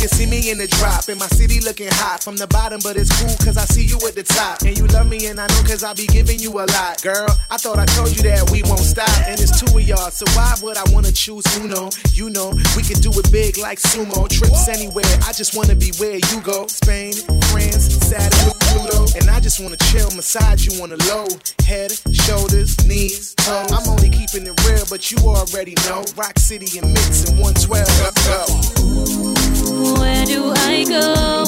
can 0.00 0.08
see 0.08 0.24
me 0.24 0.50
in 0.50 0.56
the 0.56 0.66
drop, 0.80 1.10
in 1.10 1.18
my 1.18 1.28
city 1.28 1.60
looking 1.60 1.92
hot 1.92 2.24
from 2.24 2.34
the 2.34 2.46
bottom, 2.46 2.80
but 2.82 2.96
it's 2.96 3.12
cool 3.20 3.36
cause 3.44 3.58
I 3.60 3.68
see 3.68 3.84
you 3.84 4.00
at 4.08 4.16
the 4.16 4.24
top. 4.24 4.64
And 4.64 4.72
you 4.72 4.86
love 4.88 5.06
me, 5.06 5.26
and 5.26 5.38
I 5.38 5.46
know 5.46 5.62
cause 5.68 5.84
I 5.84 5.92
be 5.92 6.06
giving 6.06 6.40
you 6.40 6.50
a 6.56 6.64
lot. 6.64 7.02
Girl, 7.02 7.28
I 7.50 7.58
thought 7.60 7.78
I 7.78 7.84
told 7.84 8.08
you 8.16 8.22
that 8.24 8.48
we 8.48 8.62
won't 8.64 8.80
stop. 8.80 9.12
And 9.28 9.36
it's 9.36 9.52
two 9.60 9.68
of 9.68 9.84
y'all, 9.84 10.08
so 10.08 10.24
why 10.32 10.56
would 10.62 10.78
I 10.78 10.84
wanna 10.88 11.12
choose 11.12 11.44
Uno? 11.60 11.90
You 12.16 12.30
know, 12.30 12.48
we 12.76 12.82
can 12.82 12.96
do 13.04 13.12
it 13.12 13.30
big 13.30 13.58
like 13.58 13.78
sumo. 13.78 14.24
Trips 14.24 14.68
anywhere, 14.68 15.04
I 15.28 15.36
just 15.36 15.54
wanna 15.54 15.76
be 15.76 15.92
where 16.00 16.16
you 16.16 16.40
go. 16.40 16.66
Spain, 16.66 17.12
France, 17.52 17.92
Saturn 18.00 18.56
Pluto. 18.72 19.04
And 19.20 19.28
I 19.28 19.38
just 19.38 19.60
wanna 19.60 19.76
chill, 19.92 20.08
massage 20.16 20.64
you 20.64 20.80
on 20.82 20.88
the 20.88 21.00
low. 21.12 21.28
Head, 21.68 21.92
shoulders, 22.24 22.72
knees, 22.88 23.34
toes. 23.36 23.68
I'm 23.68 23.84
only 23.84 24.08
keeping 24.08 24.48
it 24.48 24.56
real, 24.64 24.88
but 24.88 25.12
you 25.12 25.18
already 25.28 25.76
know. 25.84 26.08
Rock 26.16 26.38
City 26.38 26.78
and 26.78 26.88
Mix 26.88 27.28
and 27.28 27.36
112. 27.38 27.84
Let's 28.00 29.28
go. 29.28 29.29
Where 29.70 30.26
do 30.26 30.52
I 30.56 30.84
go? 30.88 31.44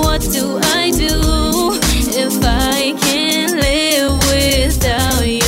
What 0.00 0.22
do 0.22 0.58
I 0.60 0.90
do 0.90 1.78
if 2.10 2.34
I 2.42 2.94
can't 3.00 3.52
live 3.52 4.18
without 4.26 5.22
your 5.24 5.47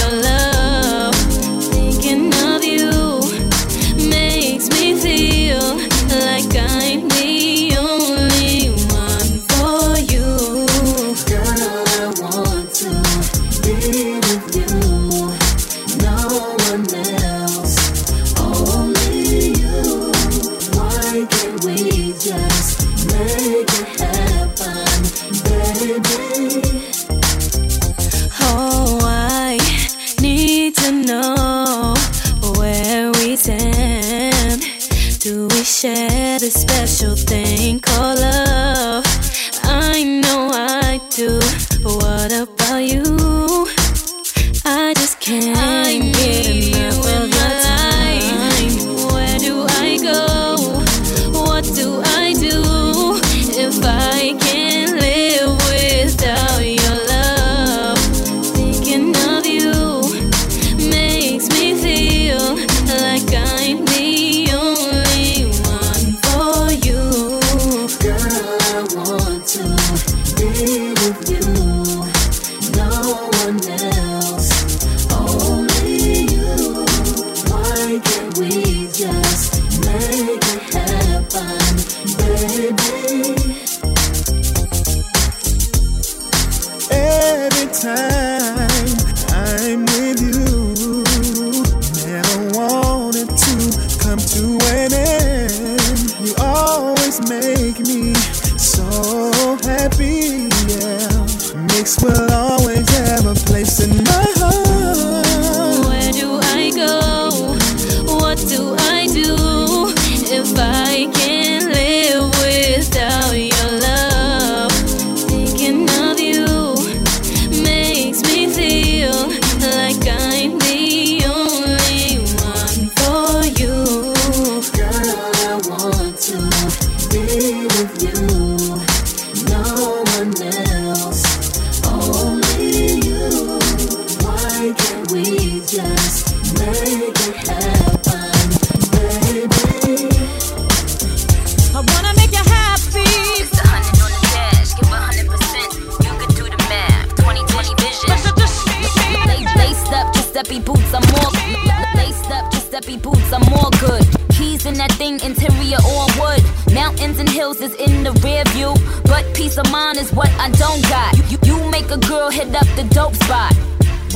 share 35.70 36.38
this 36.40 36.54
special 36.54 37.14
thing 37.14 37.78
called 37.78 38.18
love? 38.18 38.49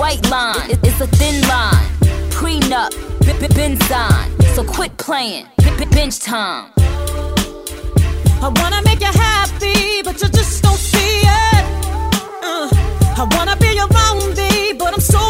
White 0.04 0.28
line, 0.28 0.70
it- 0.70 0.80
it's 0.82 1.00
a 1.00 1.06
thin 1.06 1.40
line. 1.48 1.88
Prenup, 2.28 2.92
been 3.54 3.80
signed. 3.88 4.30
So 4.54 4.62
quit 4.62 4.92
playing, 4.98 5.46
bench 5.92 6.18
time. 6.18 6.66
I 8.46 8.48
wanna 8.60 8.82
make 8.82 9.00
you 9.00 9.12
happy, 9.28 10.02
but 10.02 10.20
you 10.20 10.28
just 10.28 10.62
don't 10.62 10.82
see 10.92 11.22
it. 11.46 11.64
Uh, 12.50 12.68
I 13.22 13.24
wanna 13.34 13.56
be 13.56 13.78
around 13.78 14.36
me, 14.36 14.74
but 14.78 14.92
I'm 14.92 15.00
so 15.00 15.22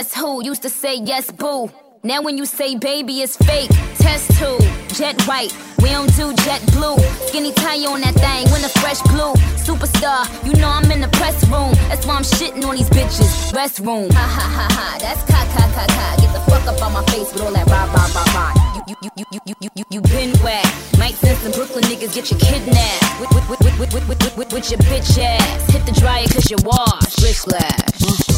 guess 0.00 0.14
who 0.14 0.42
used 0.42 0.62
to 0.62 0.70
say 0.70 0.94
yes, 0.94 1.30
boo. 1.30 1.70
Now 2.02 2.22
when 2.22 2.38
you 2.38 2.46
say 2.46 2.74
baby, 2.74 3.20
it's 3.20 3.36
fake. 3.36 3.68
Test 3.98 4.32
tube, 4.38 4.64
jet 4.96 5.20
white. 5.28 5.52
We 5.82 5.90
don't 5.90 6.10
do 6.16 6.32
jet 6.44 6.62
blue. 6.72 6.96
Skinny 7.28 7.52
tie 7.52 7.84
on 7.84 8.00
that 8.00 8.14
thing, 8.14 8.48
when 8.50 8.62
the 8.62 8.72
fresh 8.80 9.02
blue. 9.12 9.34
Superstar, 9.60 10.24
you 10.46 10.54
know 10.60 10.68
I'm 10.68 10.90
in 10.90 11.02
the 11.02 11.12
press 11.20 11.36
room. 11.52 11.74
That's 11.90 12.06
why 12.06 12.14
I'm 12.14 12.22
shitting 12.22 12.64
on 12.64 12.76
these 12.76 12.88
bitches. 12.88 13.52
Restroom. 13.52 14.10
Ha 14.12 14.26
ha 14.36 14.46
ha 14.56 14.66
ha, 14.72 14.98
that's 15.04 15.22
ka 15.30 15.40
ka 15.54 15.64
ka 15.76 15.84
ka. 15.96 16.06
Get 16.22 16.32
the 16.32 16.40
fuck 16.48 16.64
up 16.66 16.82
on 16.82 16.92
my 16.94 17.04
face 17.12 17.30
with 17.34 17.42
all 17.42 17.52
that 17.52 17.66
rah 17.68 17.84
rah 17.92 18.08
rah 18.16 18.36
rah. 18.36 18.52
You 18.88 18.96
you 19.02 19.10
you 19.18 19.24
you 19.32 19.40
you 19.44 19.54
you 19.60 19.70
you 19.76 19.84
you 19.90 20.00
been 20.00 20.32
whack. 20.40 20.64
Mike 20.98 21.16
Sense 21.16 21.44
and 21.44 21.52
Brooklyn 21.52 21.84
niggas 21.84 22.14
get 22.14 22.30
you 22.30 22.38
kidnapped. 22.38 23.20
With 23.20 23.30
with 23.36 23.46
with 23.50 23.60
with 23.60 23.78
with 23.78 24.08
with 24.08 24.36
with 24.38 24.52
with, 24.54 24.70
your 24.70 24.80
bitch 24.88 25.18
ass. 25.20 25.70
Hit 25.70 25.84
the 25.84 25.92
dryer 25.92 26.26
'cause 26.32 26.50
you 26.50 26.56
wash. 26.64 27.20
Rich 27.20 27.46
lash. 27.48 28.29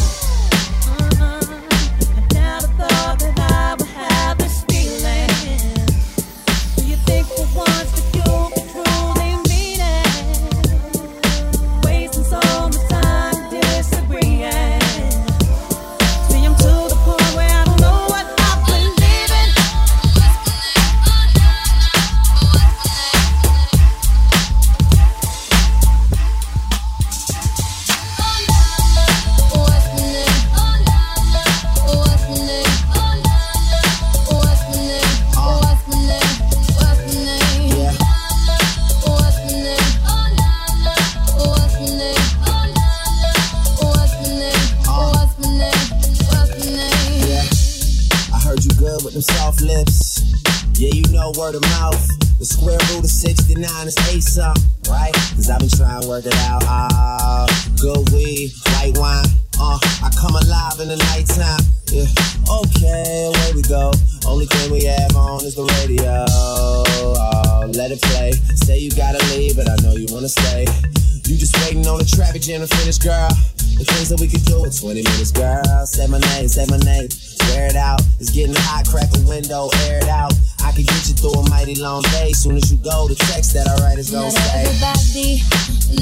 minutes, 72.93 73.05
girl. 73.05 73.29
The 73.77 73.85
things 73.85 74.09
that 74.09 74.19
we 74.19 74.27
could 74.27 74.45
do 74.45 74.63
in 74.65 74.71
20 74.71 75.01
minutes, 75.01 75.31
girl. 75.31 75.85
Say 75.85 76.05
my 76.07 76.19
name, 76.19 76.47
say 76.47 76.65
my 76.69 76.77
name. 76.85 77.09
Wear 77.49 77.67
it 77.67 77.75
out. 77.75 78.01
It's 78.19 78.29
getting 78.29 78.55
hot. 78.55 78.85
Crack 78.87 79.09
a 79.17 79.21
window, 79.27 79.69
air 79.87 79.97
it 79.97 80.09
out. 80.09 80.33
I 80.61 80.71
can 80.71 80.85
get 80.85 81.01
you 81.09 81.15
through 81.17 81.41
a 81.41 81.49
mighty 81.49 81.75
long 81.75 82.03
day. 82.13 82.31
Soon 82.33 82.57
as 82.57 82.71
you 82.71 82.77
go, 82.77 83.07
the 83.07 83.15
text 83.33 83.53
that 83.53 83.67
I 83.67 83.75
write 83.81 83.97
is 83.97 84.11
gonna 84.11 84.31
say. 84.31 84.69
Everybody 84.69 85.41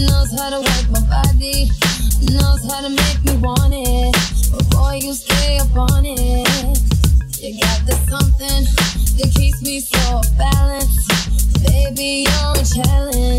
knows 0.03 0.31
how 0.35 0.49
to 0.51 0.59
work 0.59 0.87
my 0.91 1.03
body. 1.07 1.71
Knows 2.27 2.61
how 2.67 2.81
to 2.83 2.91
make 2.91 3.19
me 3.23 3.39
want 3.39 3.73
it. 3.73 4.13
Before 4.51 4.95
you 4.95 5.13
stay 5.13 5.59
up 5.59 5.75
on 5.75 6.05
it. 6.05 6.77
You 7.39 7.57
got 7.57 7.79
the 7.87 7.95
something 8.11 8.63
that 9.17 9.29
keeps 9.33 9.61
me 9.63 9.79
so 9.79 10.21
balanced. 10.37 11.07
Baby, 11.63 12.27
you're 12.27 12.53
a 12.53 12.65
challenge. 12.67 13.30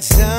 that 0.00 0.02
time. 0.02 0.35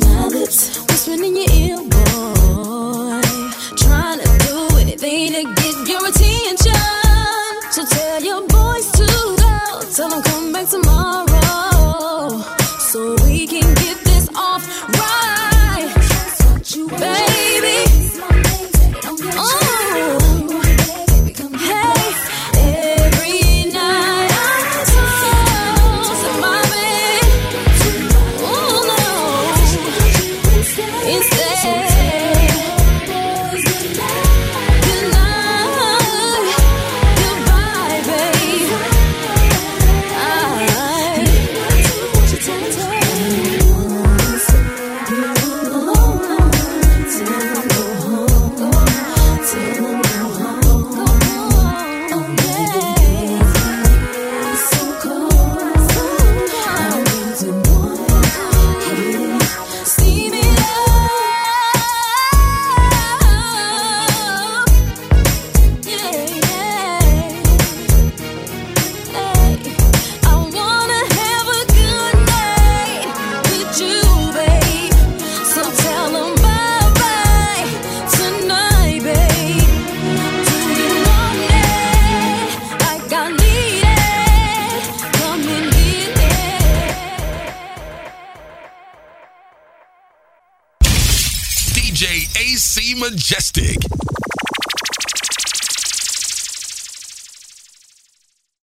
My 0.00 0.26
lips, 0.28 0.78
whispering 0.88 1.24
in 1.24 1.36
your 1.36 1.50
ear, 1.52 1.87